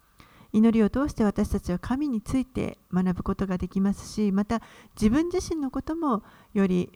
[0.54, 4.62] 祈りを通して私たちは神について学ぶことができますしまた
[4.95, 6.24] 自分自身のことも
[6.54, 6.91] より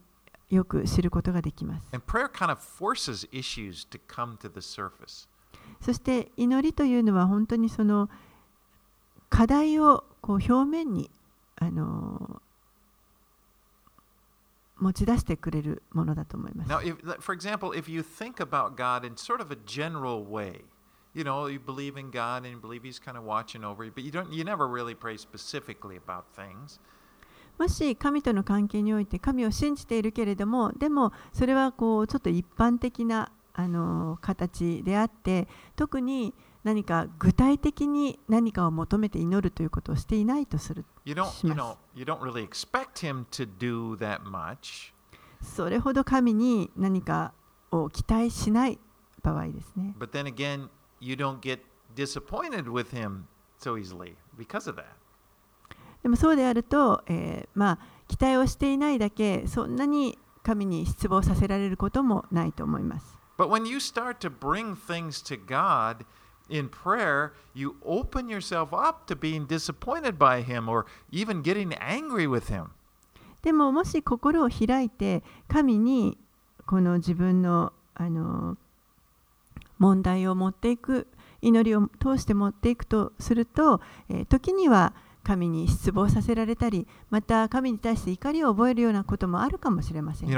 [0.49, 1.88] よく知ることができます。
[5.82, 8.10] そして祈りというのは本当にその
[9.30, 11.10] 課題をこう表面に
[11.58, 12.41] あの
[14.78, 16.70] 持ち出してくれるものだと思います。
[21.18, 24.03] You know, you believe in God and you believe He's kind of watching over you, but
[24.03, 26.80] you don't, you never really pray specifically about things.
[27.57, 44.93] もし神との関係において神を信じているけれどもでもそれはこうちょっと一般的なあの形であって特に何か具体的に何かを求めて祈るということをしていないとする You don't, し you ます you don't really expect Him to do that much.
[45.41, 47.34] それほど神に何か
[47.72, 48.78] を期待しない
[49.24, 50.70] 場合ですね But then again,
[51.00, 51.60] you don't get
[51.95, 53.28] disappointed with Him
[53.60, 54.86] so easily because of that.
[56.04, 66.06] でもそうであると、えーまあ期待をしていないだけそんなに神に失望させられることもないと思います But when you start to bring things to God
[66.50, 72.28] in prayer, you open yourself up to being disappointed by Him or even getting angry
[72.28, 72.70] with Him.
[73.43, 76.18] でももし心を開いて神に
[76.66, 78.58] この自分のあの
[79.78, 81.07] 問題を持っていく
[81.41, 83.82] 祈りを通して持っていくとすると
[84.30, 90.30] 時には神に失望させられたりまた神に対して怒りを覚えるようなこともあるかもしれません。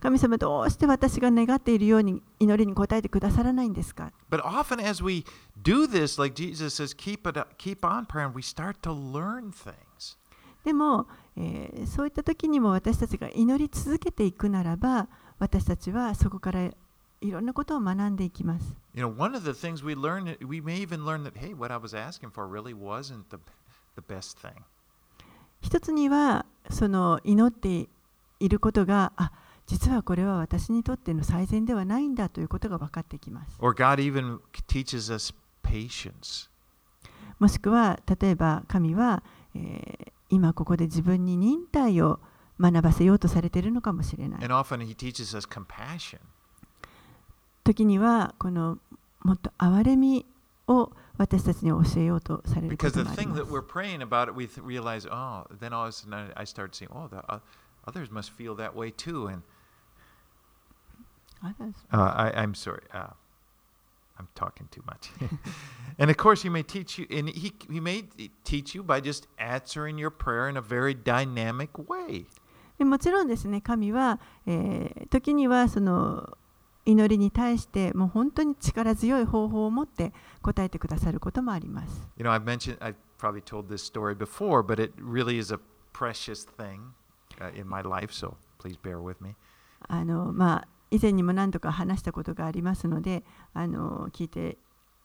[0.00, 4.12] 神様どうして私が願っているように祈りに答えてくださらないんですか？
[10.64, 11.06] でも、
[11.36, 15.08] えー、そういった時にも私たちが祈り続けていくならば、
[15.38, 16.70] 私たちはそこから
[17.20, 18.74] いろんなことを学んでいきます。
[25.62, 27.88] 一つには、その祈って
[28.40, 29.32] いることが、あ
[29.66, 33.56] 実はこれは私にとっての最善ではないんだということが分かってきます。
[37.38, 39.22] もしくは、例えば神は、
[39.54, 42.20] えー、今ここで自分に忍耐を。
[42.59, 44.43] 学ばせようとされているのかもしれない。
[44.43, 46.19] And often He teaches us compassion.
[47.63, 48.77] 時にはこの
[49.23, 50.25] もっと憐れみ
[50.67, 55.45] を私たちに教えようとされるこ Because と the もあり thing ま that す we're。praying about it, we th- realize, oh,
[55.59, 57.39] then all of a sudden I, I start seeing, oh, the, uh,
[57.85, 59.27] others must feel that way too.
[59.27, 59.41] And
[61.43, 61.75] Others.
[61.93, 63.07] uh, I, I'm sorry, uh,
[64.17, 65.09] I'm talking too much.
[65.97, 68.03] and of course, He may teach you, and he, he may
[68.43, 72.25] teach you by just answering your prayer in a very dynamic way.
[72.78, 76.36] でもちろんですね神は、えー時にはその
[76.86, 80.12] 祈りに対してもう本当に力強い方法を持って
[80.42, 82.08] 答えてくださることもあります。
[82.18, 85.58] You know, I've mentioned, I've probably told this story before, but it really is a
[85.92, 86.92] precious thing
[87.40, 89.34] uh, in my life, so please bear with me.
[89.88, 94.58] あのまあ以前にも何度か話したことがありますのであの聞いて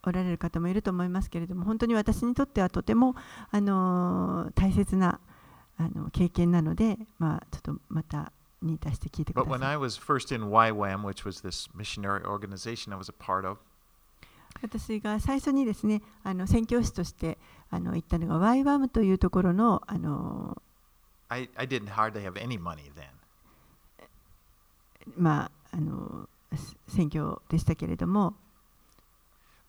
[0.03, 3.15] おられる方もいると思いますけれども本当に私にとってはとても
[3.51, 5.19] あの大切な
[5.79, 9.69] あの経験なので、まあ、ちょっとまたに対して聞いてく But だ when さい。
[9.69, 13.57] I was first in YWAM, which was this missionary organization I was a part of,
[14.61, 17.37] 私が最初にですねあの宣教師として
[17.69, 20.61] あの行ったのがワイワームというところのあの
[21.29, 23.07] I, I didn't hardly have any money then.
[25.17, 28.33] まああのせ宣教でしたけれども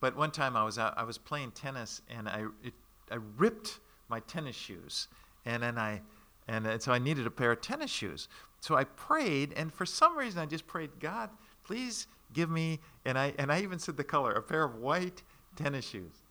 [0.01, 2.73] But one time I was out, I was playing tennis and I, it,
[3.11, 5.07] I ripped my tennis shoes.
[5.45, 6.01] And then I,
[6.47, 8.27] and uh, so I needed a pair of tennis shoes.
[8.59, 11.29] So I prayed, and for some reason I just prayed, God,
[11.63, 15.23] please give me, and I, and I even said the color, a pair of white
[15.55, 16.21] tennis shoes.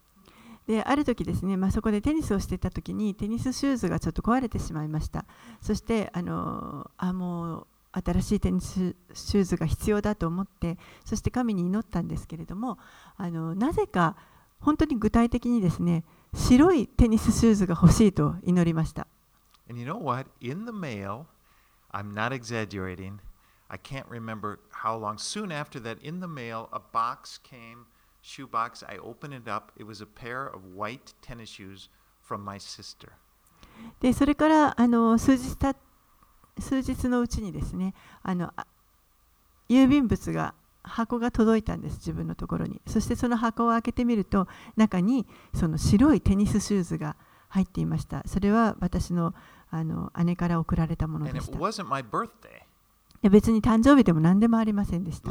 [0.67, 5.25] である時ですね、まあ、そこでテニスをしていた時にテニスシューズがちょっと壊れてしまいました
[5.61, 12.79] そしてあのあもう新しいテニスシューズが必要だと思ってそして神に祈ったんですけれども
[13.17, 14.17] あのなぜか
[14.61, 16.05] 本当に具体的にですね
[16.35, 19.07] 白いテニスシューズが欲しいと祈りました
[19.69, 20.27] And you know what?
[20.41, 21.27] In the mail,
[21.93, 23.21] I'm not exaggerating.
[23.69, 25.17] I can't remember how long.
[25.17, 27.87] Soon after that, in the mail, a box came,
[28.21, 28.83] shoe box.
[28.83, 29.71] I opened it up.
[29.79, 31.89] It was a pair of white tennis shoes
[32.21, 33.13] from my sister.
[34.01, 35.75] でそれからあの数日た
[36.59, 38.67] 数日のうちにですねあのあ
[39.69, 42.81] 郵便物が箱が届いたんです自分のところに。
[42.87, 47.17] そしてその箱を開けてみると中にその白いテニスシューズが
[47.49, 48.23] 入っていました。
[48.27, 49.35] それは私の,
[49.71, 51.51] あの姉から送られたものでし
[53.29, 55.29] 別に誕生日でも何でもありませんでした。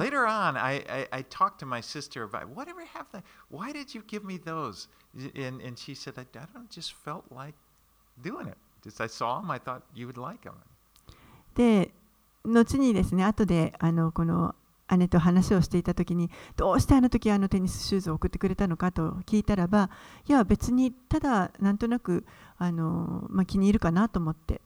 [12.45, 14.55] 後にですね、後であのこの
[14.97, 19.89] 姉と話をしていた時にどうしてあの時あのテニスシューズを送ってくれたのかと聞いたらば
[20.27, 22.25] いや別にただなんとなく
[22.57, 24.61] あの、まあ、気に入るかなと思って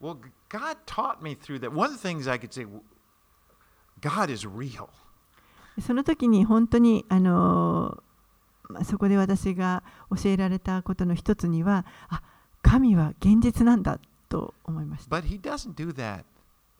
[0.00, 0.16] Well,
[0.48, 1.72] God taught me through that.
[1.72, 2.66] One of the things I could say,
[4.00, 4.88] God is real.
[5.80, 8.02] その時に本当にあの、
[8.68, 12.22] まあ、そこで私が教えられたことの一つにはあ
[12.62, 13.98] 神は現実なんだ
[14.28, 16.24] と思いました But He doesn't do that.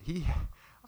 [0.02, 0.24] He,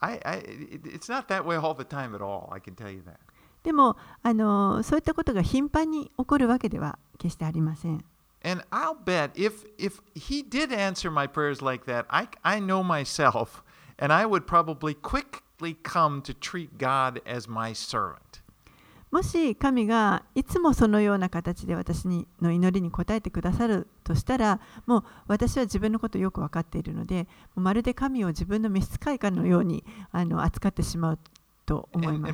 [0.02, 2.48] I, I, it- it's not that way all the time at all.
[2.52, 3.18] I can tell you that.
[3.64, 8.04] でもあのそういったことが頻繁に起こるわけでは決してありません
[8.44, 12.84] And I'll bet if if he did answer my prayers like that, I I know
[12.84, 13.62] myself,
[13.98, 18.40] and I would probably quickly come to treat God as my servant.
[19.13, 31.19] もし神がいつもそのような形で私にの祈りに応えてくださるとしたらもう私は自分のことをよく分かっているのでまるで神を自分の召使いかのようにあの扱ってしまう
[31.63, 32.33] と思います.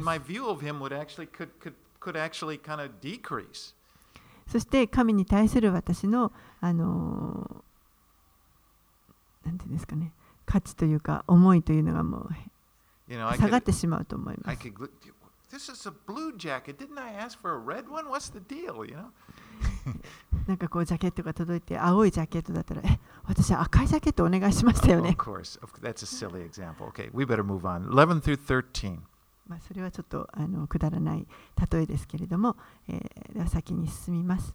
[4.48, 7.62] そして神に対する私のあの
[9.46, 10.14] なんていうんですかね
[10.46, 12.30] 価値というか思いというのがもう
[13.36, 14.58] 下がってしまうと思います
[15.52, 16.78] this is a blue jacket.
[16.78, 18.06] Didn't I ask for a red one?
[18.10, 18.86] What's the deal?
[18.86, 19.12] You know.
[20.48, 26.88] なんかこうジャケットが届いて青いジャケットだったらえ私は赤いジャケットお願いしましたよ Of ね course, of, that's a silly example.
[26.88, 27.92] Okay, we better move on.
[27.92, 29.00] Eleven through thirteen.
[29.48, 31.28] まあ、それはちょっとあのくだらない
[31.72, 32.56] 例えですけれども、
[32.88, 34.54] えーでは先に進みます。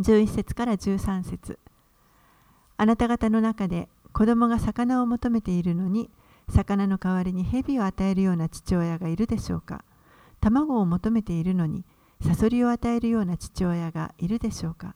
[0.00, 1.58] 11節から13節
[2.76, 6.10] あなた方の中で子供が魚を求めているのに
[6.50, 9.84] 魚の代わりに蛇を与えるような父親がいるでしょうか
[10.40, 11.84] 卵を求めているのに
[12.22, 14.94] サソリを与えるような父親がいるでしょうか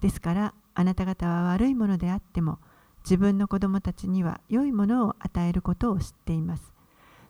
[0.00, 2.58] ですからあなた方は悪いものであっても
[3.04, 6.72] 自分の子供たちには良いものを与えることを知っています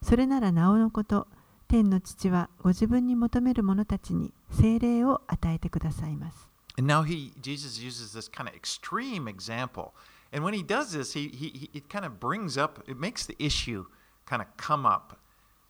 [0.02, 1.28] それならなおのこと、
[1.68, 6.48] 天の父はご自分に求める者たちに精霊を与えてくださいます。
[6.78, 9.90] And now he Jesus uses this kind of extreme example.
[10.32, 13.26] And when he does this, he, he, he it kind of brings up, it makes
[13.26, 13.86] the issue
[14.26, 15.18] kind of come up.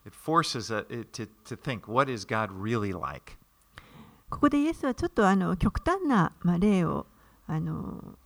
[0.05, 3.37] It forces it, it to, to think, what is God really like?
[4.31, 7.07] ここでイエスはちょっとあの極端な、まあ、例を
[7.49, 8.17] あの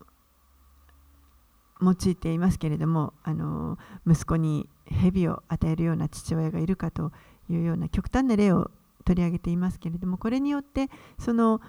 [1.81, 7.11] 用いていますけれどもあの息子に蛇を与えるような父親がいるかと
[7.49, 8.71] いうような極端な例を
[9.05, 11.61] 取り上げていますけれどもこれによってその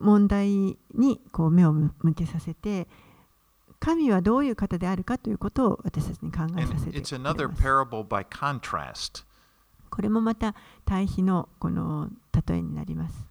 [0.00, 2.86] 問題にこう目を向けさせて
[3.80, 9.24] 神はどういう方であるかということを私たちに考えさせてくます。
[9.90, 10.54] これもまた
[10.84, 12.10] 対比のこの
[12.46, 13.26] 例えになります。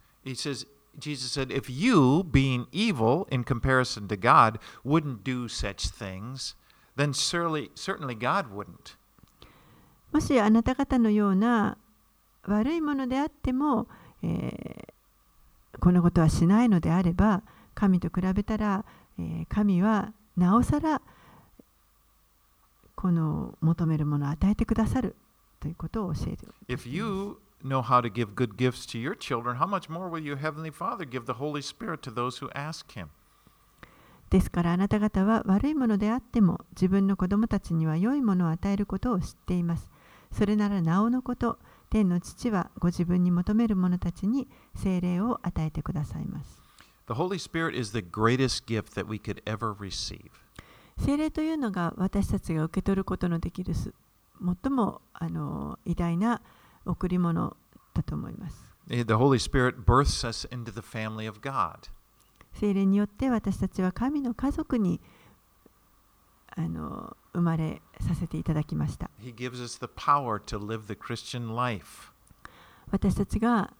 [0.98, 6.56] Jesus said, if you, being evil in comparison to God, wouldn't do such things,
[6.96, 7.70] then certainly
[8.18, 8.96] God wouldn't.
[10.10, 11.78] もしあなた方のような
[12.46, 13.86] 悪いものであっても、
[15.80, 17.42] このことはしないのであれば、
[17.74, 18.84] 神と比べたら、
[19.20, 21.02] えー、神はなおさら
[22.94, 25.16] この求めるものを与えてくださる
[25.60, 30.22] ということを教えております If you know how to give good gifts to your children, how much more will
[30.22, 33.08] your Heavenly Father give the Holy Spirit to those who ask Him?
[34.30, 39.90] ですからあなた方は悪いものであっても自分の子供たちには良いものを与えることを知っています。
[40.32, 41.58] それならなおのこと、
[41.88, 46.67] 天の父はご自分に求める者たちに精霊を与えてくださいます。
[47.08, 50.30] The Holy Spirit is the greatest gift that we could ever receive.
[50.98, 53.94] 精霊というのが私たちが受け取ることのできるす
[54.62, 56.42] 最もあの偉大な
[56.84, 57.56] 贈り物
[57.94, 58.74] だと思います。
[58.88, 61.90] The Holy Spirit births us into the family of God.
[62.52, 65.00] 精霊によって私たちは神の家族に
[66.54, 69.10] あの生まれさせていただきました。
[69.18, 72.12] He gives us the power to live the Christian life.
[72.90, 73.72] 私たちが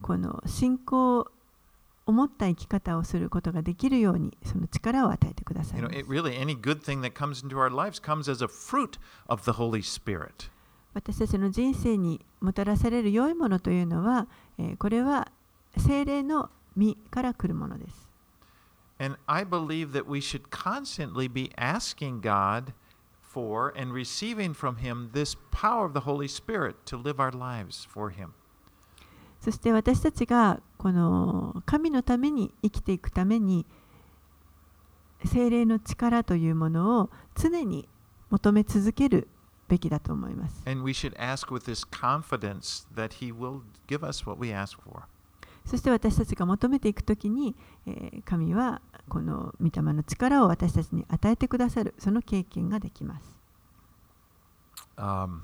[0.00, 1.30] この信仰を
[2.12, 8.30] 持った生き方をすることができるようにその力を与えてください You ま know, す it really any good thing that comes into our lives comes
[8.30, 8.98] as a fruit
[9.28, 10.50] of the Holy Spirit.
[10.94, 14.26] 私たちの人生にもたらされる良いものというのは、
[14.58, 15.30] えーこれは
[15.76, 18.08] 精霊の実から来るものです。
[18.98, 22.74] And I believe that we should constantly be asking God
[23.22, 27.86] for and receiving from Him this power of the Holy Spirit to live our lives
[27.88, 28.34] for Him.
[29.40, 33.66] そして私たちがこの神のために生きていくために
[35.24, 37.88] 精霊の力というものを常に
[38.30, 39.28] 求め続ける
[39.68, 40.62] べきだと思います。
[45.64, 47.54] そして私たちが求めていくときに、
[47.86, 53.36] えー神はこの御霊の力を私たちに与えてくださるその経験ができます。
[54.96, 55.40] Um,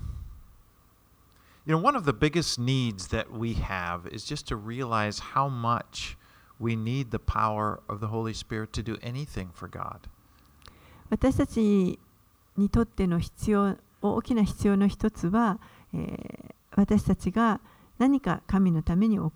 [1.65, 5.47] you know, one of the biggest needs that we have is just to realize how
[5.47, 6.17] much
[6.59, 10.09] we need the power of the Holy Spirit to do anything for God.
[11.09, 11.99] 私たち
[12.57, 15.59] にとっての必要大きな必要の一つは、
[15.93, 17.59] えー私たちが
[17.99, 19.31] 何か神のために行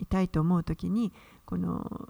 [0.00, 1.12] いたいと思うときに
[1.44, 2.08] この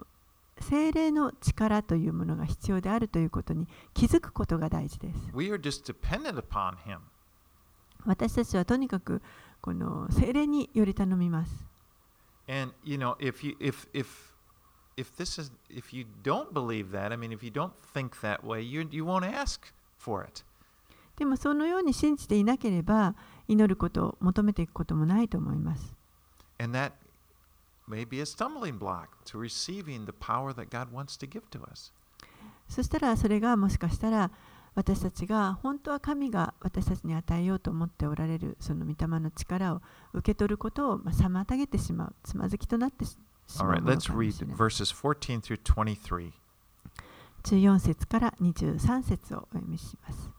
[0.59, 5.19] 精霊の力というものが必要であるということに気づくことが大事です。
[5.33, 6.99] We are just dependent upon Him.
[8.06, 9.20] 私たちはとにかく
[9.60, 11.66] この精霊により頼みます。
[21.16, 23.14] でもそのように信じていなければ
[23.48, 25.94] 祈ることを求めていくこともないと思います。
[32.68, 34.30] そしたらそれがもしかしたら
[34.76, 43.16] 私たちが本当は神が私たちに与えようと思っておられるその御霊の力を受け取ることをまあ妨げてしまうつまずきとなってし
[43.58, 44.56] まうものかもしれない。
[44.56, 46.30] verses 14 through 23.
[47.42, 50.30] 14節から23節をお読みします。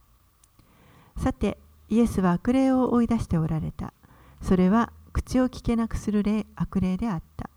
[1.18, 1.58] さて、
[1.90, 3.94] イエスは悪霊を追い出しておられた。
[4.42, 7.50] それは口を聞けなくする霊、悪霊であった。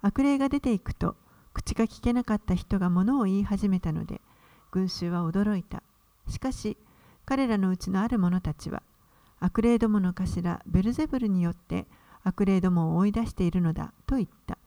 [0.00, 1.16] 悪霊が出ていくと、
[1.52, 4.22] 口が聞けなかった人が物を言い始めたので、
[4.70, 5.82] 群衆は驚いた。
[6.28, 6.76] しかし、
[7.24, 8.82] 彼らのうちのある者たちは、
[9.40, 11.86] 悪霊どもの頭、ベルゼブルによって
[12.24, 14.58] 悪霊どもを追い出しているのだと言った。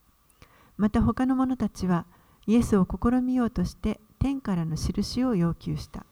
[0.77, 2.05] また他の者たちは、
[2.45, 6.05] イエスを試みようとして天からの印を要求した。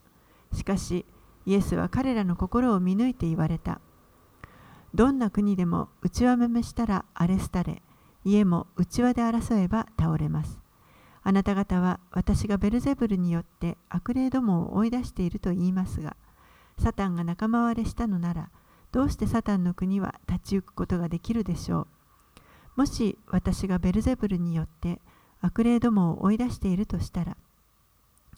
[0.53, 1.05] しかし、
[1.45, 3.79] イエスは彼らの心を見抜いて言われた。
[4.93, 7.81] どんな国でも内輪めめしたら荒れ廃れ、
[8.23, 10.59] 家も内輪で争えば倒れます。
[11.27, 16.15] あなた方は私がベルゼブルによって悪霊どもを追い出していると言いますが、
[16.79, 18.49] サタンが仲間割れしたのなら、
[18.93, 21.81] どうしてサタンの国は立ち行くことができるでしょ
[22.77, 22.79] う？
[22.79, 25.01] もし私がベルゼブルによって
[25.41, 27.35] 悪霊どもを追い出しているとしたら、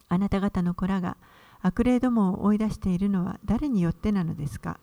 [0.08, 1.16] あなた方の子らが
[1.62, 4.80] 悪霊どもを追い出しているのは誰によってなのですか？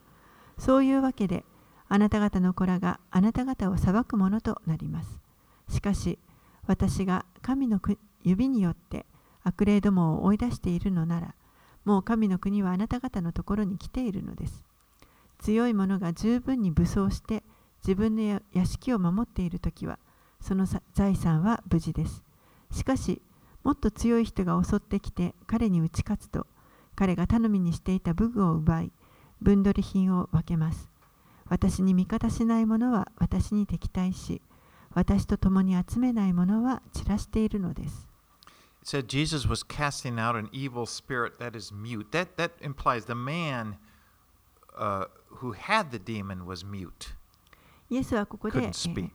[0.59, 1.45] そういうわけで、
[1.89, 5.19] あなた方の子らがあなた方を裁くものとなります。
[5.69, 6.21] しかし、
[6.67, 7.81] 私が神の
[8.23, 9.07] 指によって
[9.45, 11.35] 悪霊どもを追い出しているのなら、
[11.85, 14.65] もう神の国はあなた方のところに来ているのです。
[15.39, 17.45] 強い者が十分に武装して
[17.87, 19.99] 自分の屋敷を守っているときは、
[20.41, 22.25] その財産は無事です。
[22.73, 23.23] しかし、
[23.63, 26.47] もっと強い人が襲ってきて彼に打ち勝つと、
[26.97, 28.91] 彼が頼みにしていた武具を奪い、
[29.41, 30.89] 分取り品を分けます。
[31.49, 34.43] 私に味方しない者は私に敵対し、
[34.97, 38.09] 私と共に集めない者は散らしているのです。
[38.83, 42.13] It said Jesus was casting out an evil spirit that is mute.
[42.13, 43.77] That, that implies the man
[44.75, 45.05] uh,
[45.41, 47.15] who had the demon was mute,
[47.91, 49.11] イエスはここで、えー.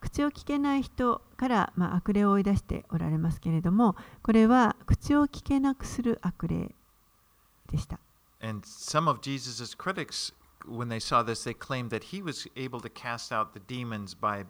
[0.00, 6.74] 口を聞けない人から、まあ、悪霊を追い出しておられますけれども、これは口を聞けなくする悪霊
[7.70, 7.98] でした。
[8.42, 10.34] And some of Jesus' critics,
[10.68, 14.14] when they saw this, they claimed that he was able to cast out the demons
[14.14, 14.44] by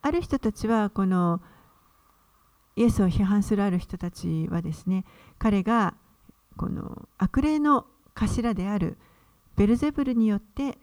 [0.00, 1.40] ある人たちはこの
[2.76, 5.04] イエスを批判するある人たちはですね
[5.38, 5.94] 彼が
[6.56, 8.96] この悪霊の頭である
[9.56, 10.78] ベルゼブルによって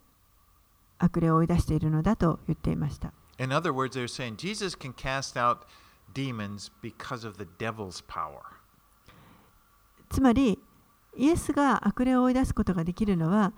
[0.98, 3.14] 悪霊を出してるのだと言っていました。
[3.38, 4.36] Words, saying,
[10.10, 10.60] つまり
[11.18, 13.54] イエスが悪霊を追い出すことができるのは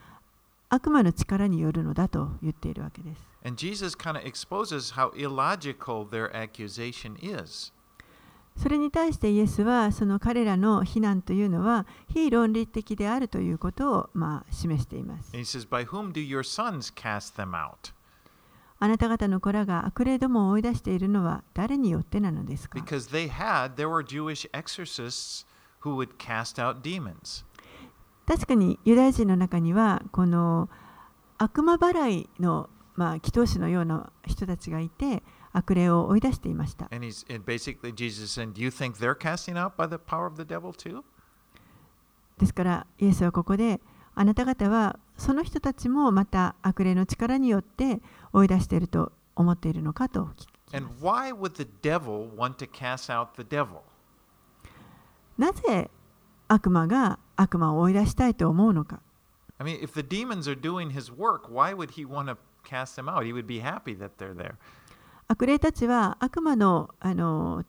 [0.74, 3.21] 悪魔の力によるのだと言っているわけです。
[8.57, 15.30] それに対してイエスはその彼らの非難というのは非論理的であるということをま示しています。
[18.80, 22.80] あなた方の子らが悪霊どもを追い出しているのは誰によってなのですか？
[28.26, 30.69] 確かにユダヤ人の中にはこの
[31.38, 36.88] 悪魔払いの、まあ、祈祷師のような人たちがいて悪霊を追い出していました。
[42.38, 43.80] ですから、イエスはここで
[44.15, 48.01] あなた方はその人たちもまた悪霊の力によって
[48.32, 50.30] 追い出していると思っているのかと。
[55.38, 55.89] なぜ
[56.54, 58.99] 悪魔が悪魔を追い出したいと思うのか
[59.60, 62.95] I mean, if the demons are doing his work, why would he want to cast
[62.95, 63.24] them out?
[63.24, 64.56] He would be happy that they're there.
[65.28, 67.64] 悪霊たちは悪魔のあの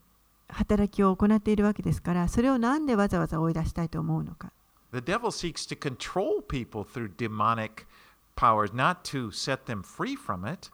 [0.49, 4.53] 働きを行っているわけですからそれをなんでわざわざ追い出したいと思うのか
[4.93, 7.87] The devil seeks to control people through demonic
[8.37, 10.71] powers, not to set them free from it.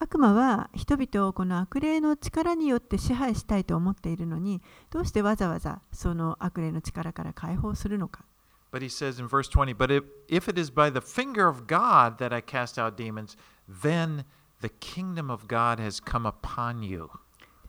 [0.00, 8.24] 悪魔は人々をこの悪霊の力によって支配したいと思っているのにどうしてわざわざその悪霊の力から解放するのか
[8.70, 11.66] But he says in verse 20, But if, if it is by the finger of
[11.66, 13.34] God that I cast out demons,
[13.66, 14.24] then
[14.60, 17.08] the kingdom of God has come upon you.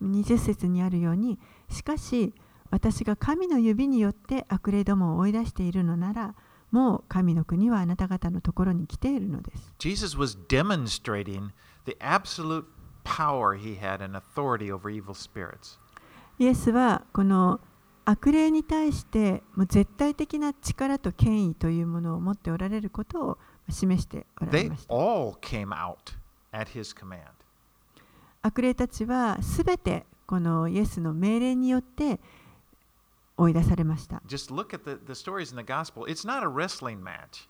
[0.01, 2.33] 20節にあるようにしかし
[2.69, 6.35] 私が神の指によって悪霊どもを追い出しているのなら
[6.71, 11.49] もう神の国はあなた方のところに来ているのです Jesus was demonstrating
[11.89, 12.65] the absolute
[13.03, 15.79] power he had and authority over evil spirits.
[16.37, 17.59] イエスはこの
[18.05, 23.37] 悪霊に対してもう絶対的な力と権威というものを持っておられることを
[23.69, 24.93] 示しておられました.
[28.41, 32.19] 悪霊たちはすべてこのイエスの命令によって
[33.35, 34.21] 追い出されました。
[34.27, 36.05] Just look at the, the stories in the gospel.
[36.05, 37.48] It's not a wrestling match.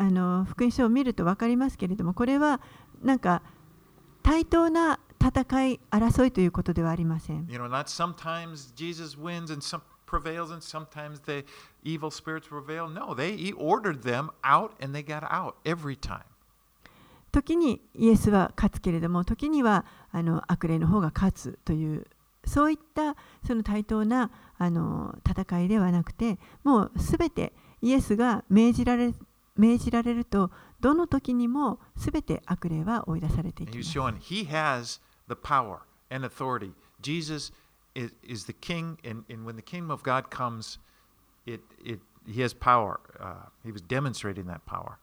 [0.00, 2.62] あの福音書を見ると分かりますけれども、これは
[3.02, 3.42] なんか
[4.22, 7.46] 対等な戦い、争いということではありません。
[7.50, 11.44] You know, not sometimes Jesus wins and some prevails and sometimes the
[11.84, 12.88] evil spirits prevail.
[12.88, 16.22] No, they he ordered them out and they got out every time.
[17.30, 22.06] 時にイエスは勝つけれども、時にはあの悪霊の方が勝つという、
[22.46, 29.12] そういったその対等なあの戦いではなくて、もうすべてイエスが命じられ
[29.60, 30.50] 命じられると、
[30.80, 33.98] どの時にもすべて悪霊は追い出されていきます。
[33.98, 35.80] he has the power
[36.10, 36.72] and authority.
[37.02, 37.52] Jesus
[37.94, 40.78] is, is the king, and, and when the kingdom of God comes,
[41.46, 43.00] it, it, he has power.
[43.20, 44.98] Uh, he was demonstrating that power.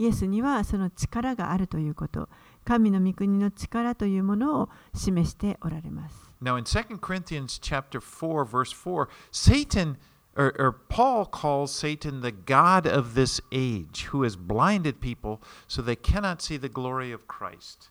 [0.00, 2.28] イエスにはその力があるということ、
[2.64, 6.30] 神の御国の力というものを示しておられます。
[6.40, 9.96] Now in 2 Corinthians chapter 4 verse 4, Satan
[10.38, 15.82] or, or Paul calls Satan the god of this age who has blinded people so
[15.82, 17.90] they cannot see the glory of Christ.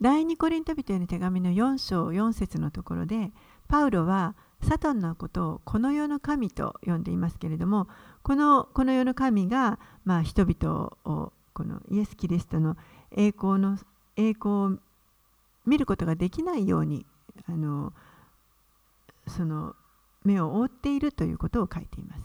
[0.00, 3.32] 第二コリント人への手紙の4章4節のところで、
[3.66, 7.88] パウロはサタンのことをこの世の神と呼んでいますけれども、
[8.22, 12.76] このこの世の神が、まあ、人々をこのイエス・キリストの
[13.10, 13.78] 栄光の
[14.16, 14.78] 栄光を
[15.66, 17.04] 見ることができないように
[17.48, 17.92] あの
[19.26, 19.74] その
[20.28, 22.22] 目を覆っているということを書いています。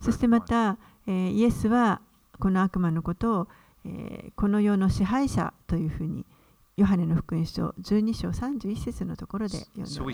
[0.00, 2.00] そしてまた、イエスは
[2.38, 3.48] この悪魔のことを、
[4.36, 6.26] この世の支配者というふうに、
[6.76, 10.00] ヨハネの福音書12章31節のところで読んでいます。
[10.00, 10.04] So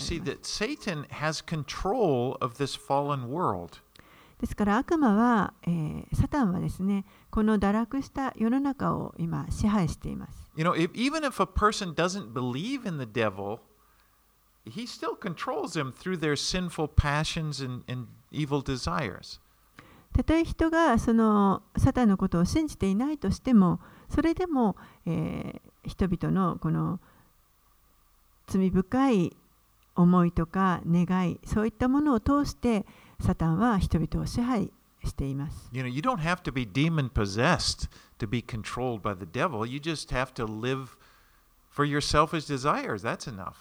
[4.40, 10.50] ですから悪魔は、えーサタンはですね、この堕落した世の中を今支配しています。
[10.56, 13.58] You know, if, even if a person doesn't believe in the devil,
[14.64, 19.40] he still controls them through their sinful passions and, and evil desires.
[20.12, 24.76] たとえ人がそのサタンのことを信じていないとしても、それでも、
[25.06, 27.00] えー人々のこの
[28.46, 29.36] 罪深い
[29.96, 32.84] 思いとか願い、そういったものを通して、
[33.20, 34.72] サタンは人々を支配
[35.04, 35.68] しています。
[35.72, 39.66] You know, you don't have to be demon possessed to be controlled by the devil.
[39.66, 40.96] You just have to live
[41.70, 43.02] for your selfish desires.
[43.02, 43.54] That's enough.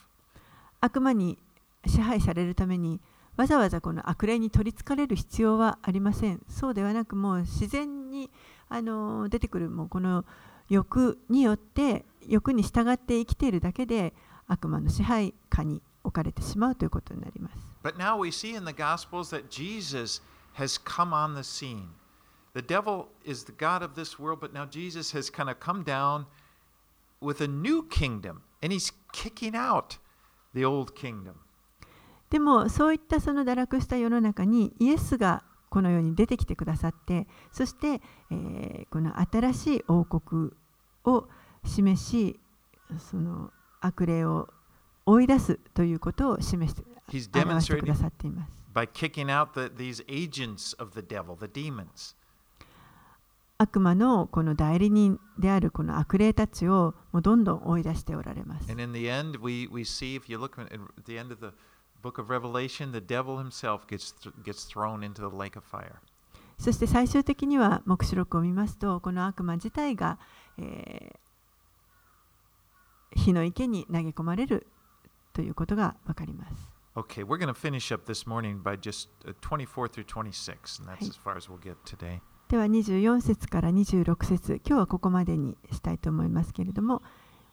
[0.82, 1.38] 悪魔に
[1.86, 3.00] 支配されるために、
[3.38, 6.42] わざわざこの悪霊に取りつかれる必要はありません。
[6.50, 8.30] そうではなく、もう自然に
[8.68, 10.26] あの出てくるもうこの
[10.68, 14.14] 欲によって、欲に従って生きているだけで、
[14.48, 17.69] 悪魔の支配下に置かれてしまうということになります。
[17.83, 20.21] But now we see in the Gospels that Jesus
[20.55, 21.91] has come on the scene.
[22.55, 25.83] The devil is the God of this world, but now Jesus has kind of come
[25.83, 26.27] down
[27.21, 29.99] with a new kingdom, and he's kicking out
[30.55, 31.35] the old kingdom.
[32.31, 40.53] でもそういったその堕落した世の中にイエスがこの世に出てきてくださってそして、えーこの新しい王国
[41.05, 41.29] を
[41.65, 42.41] 示し
[42.99, 44.49] その悪霊を
[45.10, 46.84] 追い出すということを示して
[47.42, 48.60] 表してくださっています。
[48.74, 52.16] by kicking out the, these agents of the devil, the demons.
[53.58, 58.72] 悪魔のこの代理人であるこの悪霊たちをもうどんどん追い出しておられます。
[58.72, 61.54] And in the end, we, we see, if you look at at the end of the
[62.02, 65.96] book of Revelation, the devil himself gets, th- gets thrown into the lake of fire.
[66.58, 70.20] そして最終的には黙示録を見ますとこの悪魔自体が、
[70.58, 71.30] えー
[73.16, 74.68] 火の池に投げ込まれる
[75.40, 76.54] ということがわかります。
[76.98, 81.10] Okay, we're going to finish up this morning by just uh, 24 through 26, and that's
[81.10, 82.20] as far as we'll get today.
[82.50, 86.96] では24節から26節今日はここまでにしたいと思いますけれども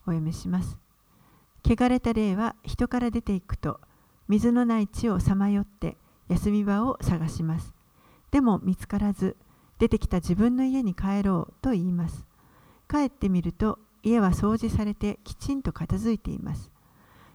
[0.02, 0.76] お読みします。
[1.64, 3.78] 汚れた霊は人から出ていくと
[4.26, 7.72] 水のない地をさまよって休み場を探します。
[8.32, 9.36] でも見つからず
[9.78, 12.26] 出てきた自分の家に帰ろうと言います。
[12.90, 16.72] 帰ってみると家は掃除されてきちんと片付いています。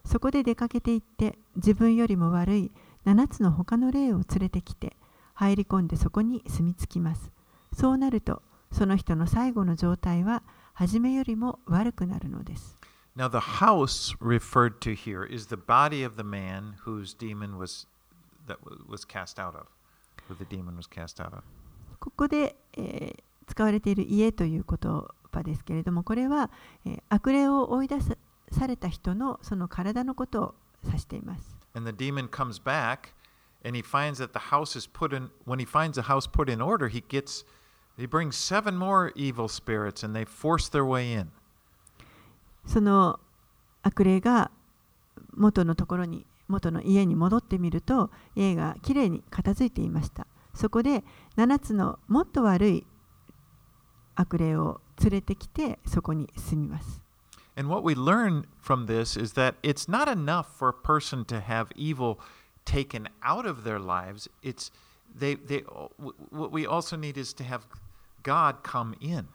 [0.05, 2.71] そこで出かけて行って自分よりも悪い
[3.05, 4.95] 7つの他の霊を連れてきて
[5.33, 7.31] 入り込んでそこに住み着きます。
[7.73, 8.41] そうなると
[8.71, 10.43] その人の最後の状態は
[10.73, 12.77] 初めよりも悪くなるのです。
[13.15, 17.85] Now, the house referred to here is the body of the man whose demon was
[18.47, 19.65] that wa- was cast out of,
[20.29, 21.43] who the demon was cast out of.
[21.99, 26.49] ここで、えー使われている家という言葉ですけれどもこれは、
[26.85, 28.15] えー悪霊を追い出さ
[28.51, 31.57] された人のその体のことを指しています。
[42.65, 43.19] その
[43.83, 44.51] 悪霊が
[45.33, 50.27] 元のところに元の家に戻ってみると家がきれいに片付いていました。
[50.53, 51.03] そこで
[51.37, 52.85] 7つのもっと悪い
[54.15, 57.00] 悪霊を連れてきてそこに住みます。
[57.60, 61.68] And what we learn from this is that it's not enough for a person to have
[61.74, 62.18] evil
[62.64, 64.28] taken out of their lives.
[64.42, 64.70] It's
[65.18, 65.60] they they
[66.30, 67.62] what we also need is to have
[68.22, 69.26] God come in.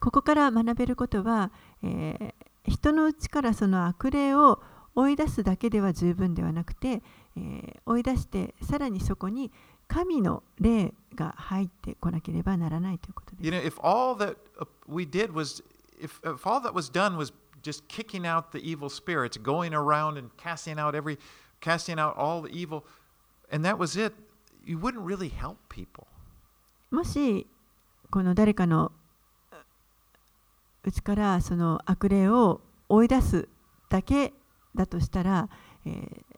[0.00, 1.50] ここから学べることは、
[1.82, 2.34] えー
[2.68, 4.60] 人のうちからその悪霊を
[4.96, 7.00] 追い出すだけでは十分ではなくて、
[7.36, 9.52] えー追い出してさらにそこに
[9.86, 15.62] 神の霊が入ってこなければならないということです You。know, if all that uh, we did was
[16.00, 17.32] if if all that was done was
[17.62, 21.18] just kicking out the evil spirits, going around and casting out every
[21.60, 22.84] casting out all the evil,
[23.50, 24.12] and that was it,
[24.64, 26.06] you wouldn't really help people.
[26.90, 27.46] もし
[28.10, 28.92] この誰かの
[30.84, 33.48] うちからその悪霊を追い出す
[33.88, 34.32] だけ
[34.74, 35.48] だとしたら、
[35.84, 36.36] えー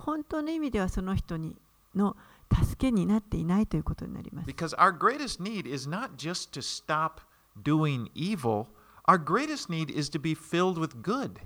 [0.00, 1.56] 本当の意味ではその人に
[1.94, 2.16] の
[2.52, 4.46] 助けになっていないということになります。
[4.48, 7.20] Because our greatest need is not just to stop
[7.62, 8.66] doing evil,
[9.07, 11.39] our greatest need is to be filled with good.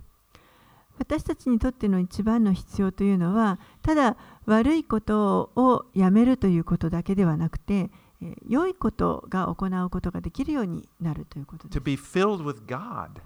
[0.98, 7.90] 私たちにとっての一番の必要というのはただ悪いことをやめるということだけではなくて、
[8.22, 11.82] えー良いことが行うことができるようになるということで To す。
[11.82, 13.22] be filled with God.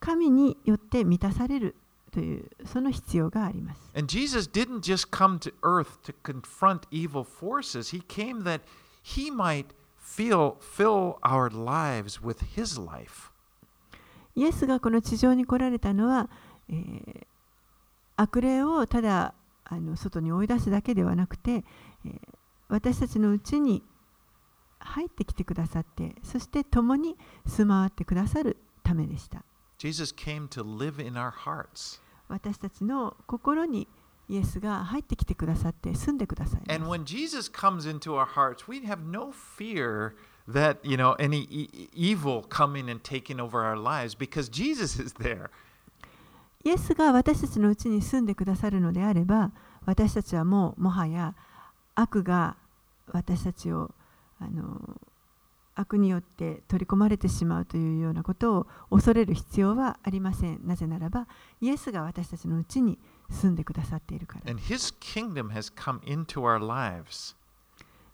[0.00, 1.74] 神によって満たされる
[2.12, 3.80] というその必要があります。
[3.94, 8.60] And Jesus didn't just come to earth to confront evil forces, He came that
[9.02, 9.66] He might
[10.16, 13.30] feel, fill our lives with His life.
[14.34, 16.28] イエスがこの地上に来られたのは、
[16.68, 17.26] えー
[18.20, 19.32] 悪霊をただ
[19.64, 21.64] あの外に追い出すだけではなくて、
[22.04, 22.18] えー
[22.68, 23.82] 私たちのうちに
[24.78, 29.42] 入ってきてくださってそして共に住まわってくださるためでした。
[29.78, 32.00] Jesus came to live in our hearts.
[32.28, 33.88] 私たちの心に
[34.28, 36.72] イエスが入ってきてくださって住んでください。
[36.72, 40.12] And when Jesus comes into our hearts, we have no fear
[40.48, 45.14] that, you know, any e- evil coming and taking over our lives because Jesus is
[45.14, 45.50] there.
[46.64, 49.52] イエスが私たちのうちに住んでくださるのであれば
[49.86, 51.34] 私たちはもうもはや
[51.94, 52.56] 悪が
[53.12, 53.90] 私たちを
[54.38, 55.00] あの
[55.74, 61.28] 悪によって取り込まれてしまうというようなことを恐れる必要はありませんなぜならば
[61.60, 67.36] イエスが私たちのうちに住んでくださっているから And his kingdom has come into our lives.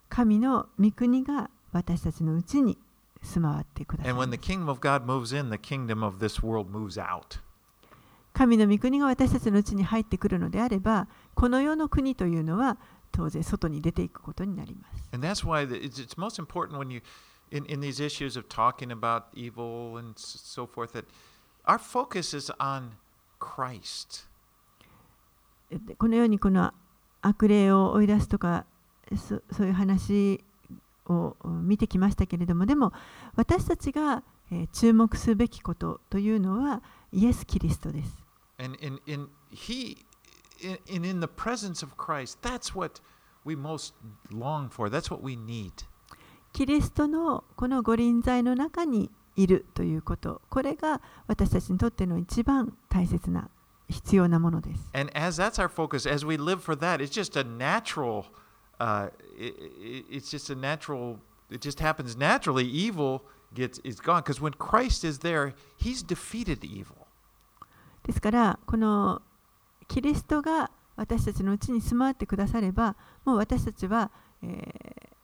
[0.08, 2.78] 神の御国が私たちのうちに
[3.22, 6.70] 住まわってください And ま when す the kingdom of God moves in, the kingdom of this world
[6.70, 7.40] moves out.
[8.32, 12.78] 神の御国が私たちのうちに入ってくるのであればこの世の国というのは
[13.12, 17.00] 当然外に出ていくことになります And that's why it's, it's most important when you,
[17.52, 21.04] in, in these issues of talking about evil and so forth, that
[21.64, 22.96] our focus is on
[23.38, 24.26] Christ.
[25.78, 26.72] でこのようにこの
[27.22, 28.64] 悪霊を追い出すとか
[29.16, 30.42] そそういう話
[31.06, 32.92] を見てきましたけれどもでも
[33.36, 38.24] 私たちが、えー注目すべきことというのはイエス・キリストです。
[38.58, 39.96] And in, in he
[40.62, 43.00] in, in, in the presence of Christ, that's what
[43.44, 43.94] we most
[44.30, 44.90] long for.
[44.90, 45.72] That's what we need.
[46.52, 53.48] キリストのこの御臨在の中にいるということ、これが私たちにとっての一番大切な
[53.88, 54.90] 必要なものです。
[54.94, 58.26] And as that's our focus, as we live for that, it's just a natural,
[58.78, 61.18] uh, it, it, it's just a natural,
[61.50, 62.64] it just happens naturally.
[62.64, 63.22] Evil
[63.54, 67.06] gets is gone because when Christ is there, He's defeated evil.
[68.04, 69.22] ですから、この
[69.88, 74.10] キリストが私たちのうちに住まわってくだされば、もう私たちは、
[74.42, 75.14] えー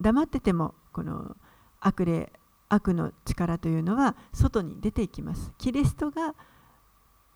[0.00, 1.36] 黙っててもこの
[1.80, 2.32] 悪霊、
[2.68, 5.52] 悪の力というのは外に出ていきます。
[5.58, 6.34] キリストが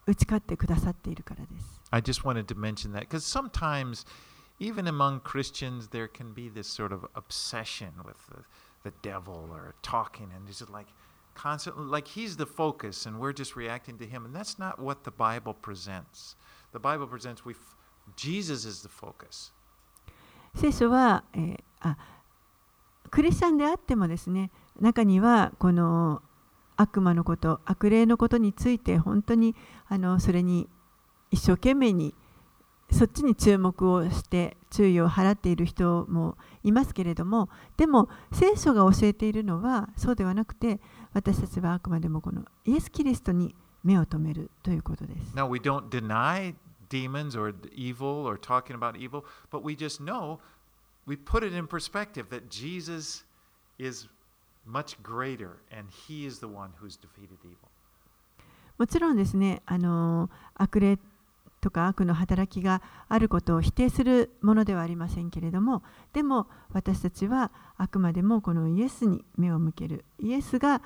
[0.08, 1.82] 打ち勝ってくださっているからです。
[1.90, 4.06] I just wanted to mention that because sometimes,
[4.58, 9.74] even among Christians, there can be this sort of obsession with the, the devil or
[9.82, 10.88] talking, and it's like
[11.34, 15.04] constantly, like he's the focus, and we're just reacting to him, and that's not what
[15.04, 16.36] the Bible presents.
[16.72, 17.54] The Bible presents we,
[18.16, 19.52] Jesus is the focus.
[20.54, 21.96] 聖書は、えーあ
[23.10, 24.50] クリスチャンであってもですね
[24.80, 26.22] 中にはこの
[26.78, 29.54] 悪魔のこと悪霊のことについて本当に
[29.88, 30.68] あのそれに
[31.30, 32.14] 一生懸命に
[32.90, 40.80] そっちに注目をして注意を払っている人もいますけれどもでも聖書が教えているのはそうではなくて
[41.12, 45.34] 私たちはあくまでもこのイエス・キリストに目を留めるということです。
[45.34, 46.54] Now, we don't deny
[46.88, 50.38] demons or evil or talking about evil, but we just know,
[51.06, 53.24] we put it in perspective that Jesus
[53.78, 54.08] is
[54.68, 57.56] much greater and he is the one who's defeated evil.
[58.78, 60.98] もちろんですね、あの悪霊
[61.60, 70.04] とか悪の働きがあることを否定するものではありませんけれども、でも私たちはあくまでもこのイエスに目を向ける。
[70.20, 70.80] イエスが、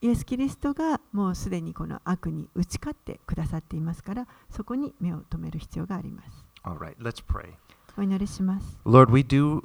[0.00, 6.44] イエス・キリストがもうすでにこの悪に打ち勝ってくださっていますから、そこに目を留める必要があります。
[6.64, 7.52] All right, let's pray.
[7.96, 8.78] お祈りします。
[8.84, 9.62] Lord, we do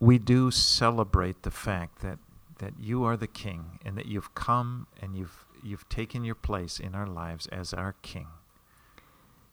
[0.00, 2.18] we do celebrate the fact that
[2.58, 6.78] that you are the king and that you've come and you've you've taken your place
[6.78, 8.26] in our lives as our king.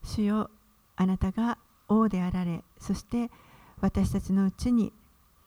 [0.04, 0.50] 主よ
[0.96, 3.32] あなたが王であられそして
[3.80, 4.91] 私たちのうちに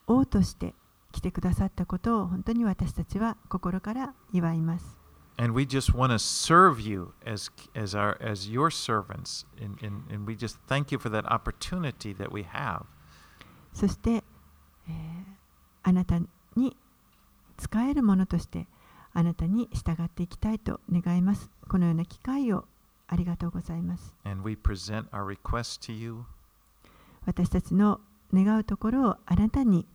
[0.06, 0.74] 王として
[1.12, 4.96] 来てくださったことを本当に私たちは心から祝います
[5.38, 10.10] And we just want to serve you as as our as your servants and, and,
[10.10, 12.86] and we just thank you for that opportunity that we have.
[13.74, 14.24] そして、
[14.91, 15.31] えー
[15.83, 16.19] あなた
[16.55, 16.77] に
[17.57, 18.67] 使えるものとして
[19.13, 22.65] あなたに従っていきたいと願いますこのような機会を
[23.07, 26.23] ありがとうございます And we present our request to you
[27.25, 27.99] 私たちの
[28.33, 29.85] 願うところをあなたに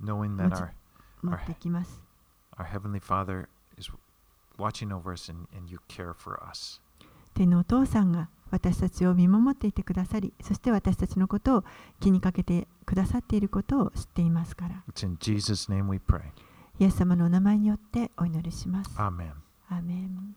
[0.00, 2.00] 持ってきます
[2.56, 3.90] our heavenly Father is
[4.58, 6.80] watching over us and, and you care for us.
[7.34, 11.64] 天のお父さんが私たちを見守っていてくださりそして私たちのことを
[12.00, 14.84] 気にかけてくださっていることを知っていますから.
[16.78, 18.90] イエス様のお名前によってお祈りします。
[18.96, 19.32] Amen.
[19.68, 20.36] アーメン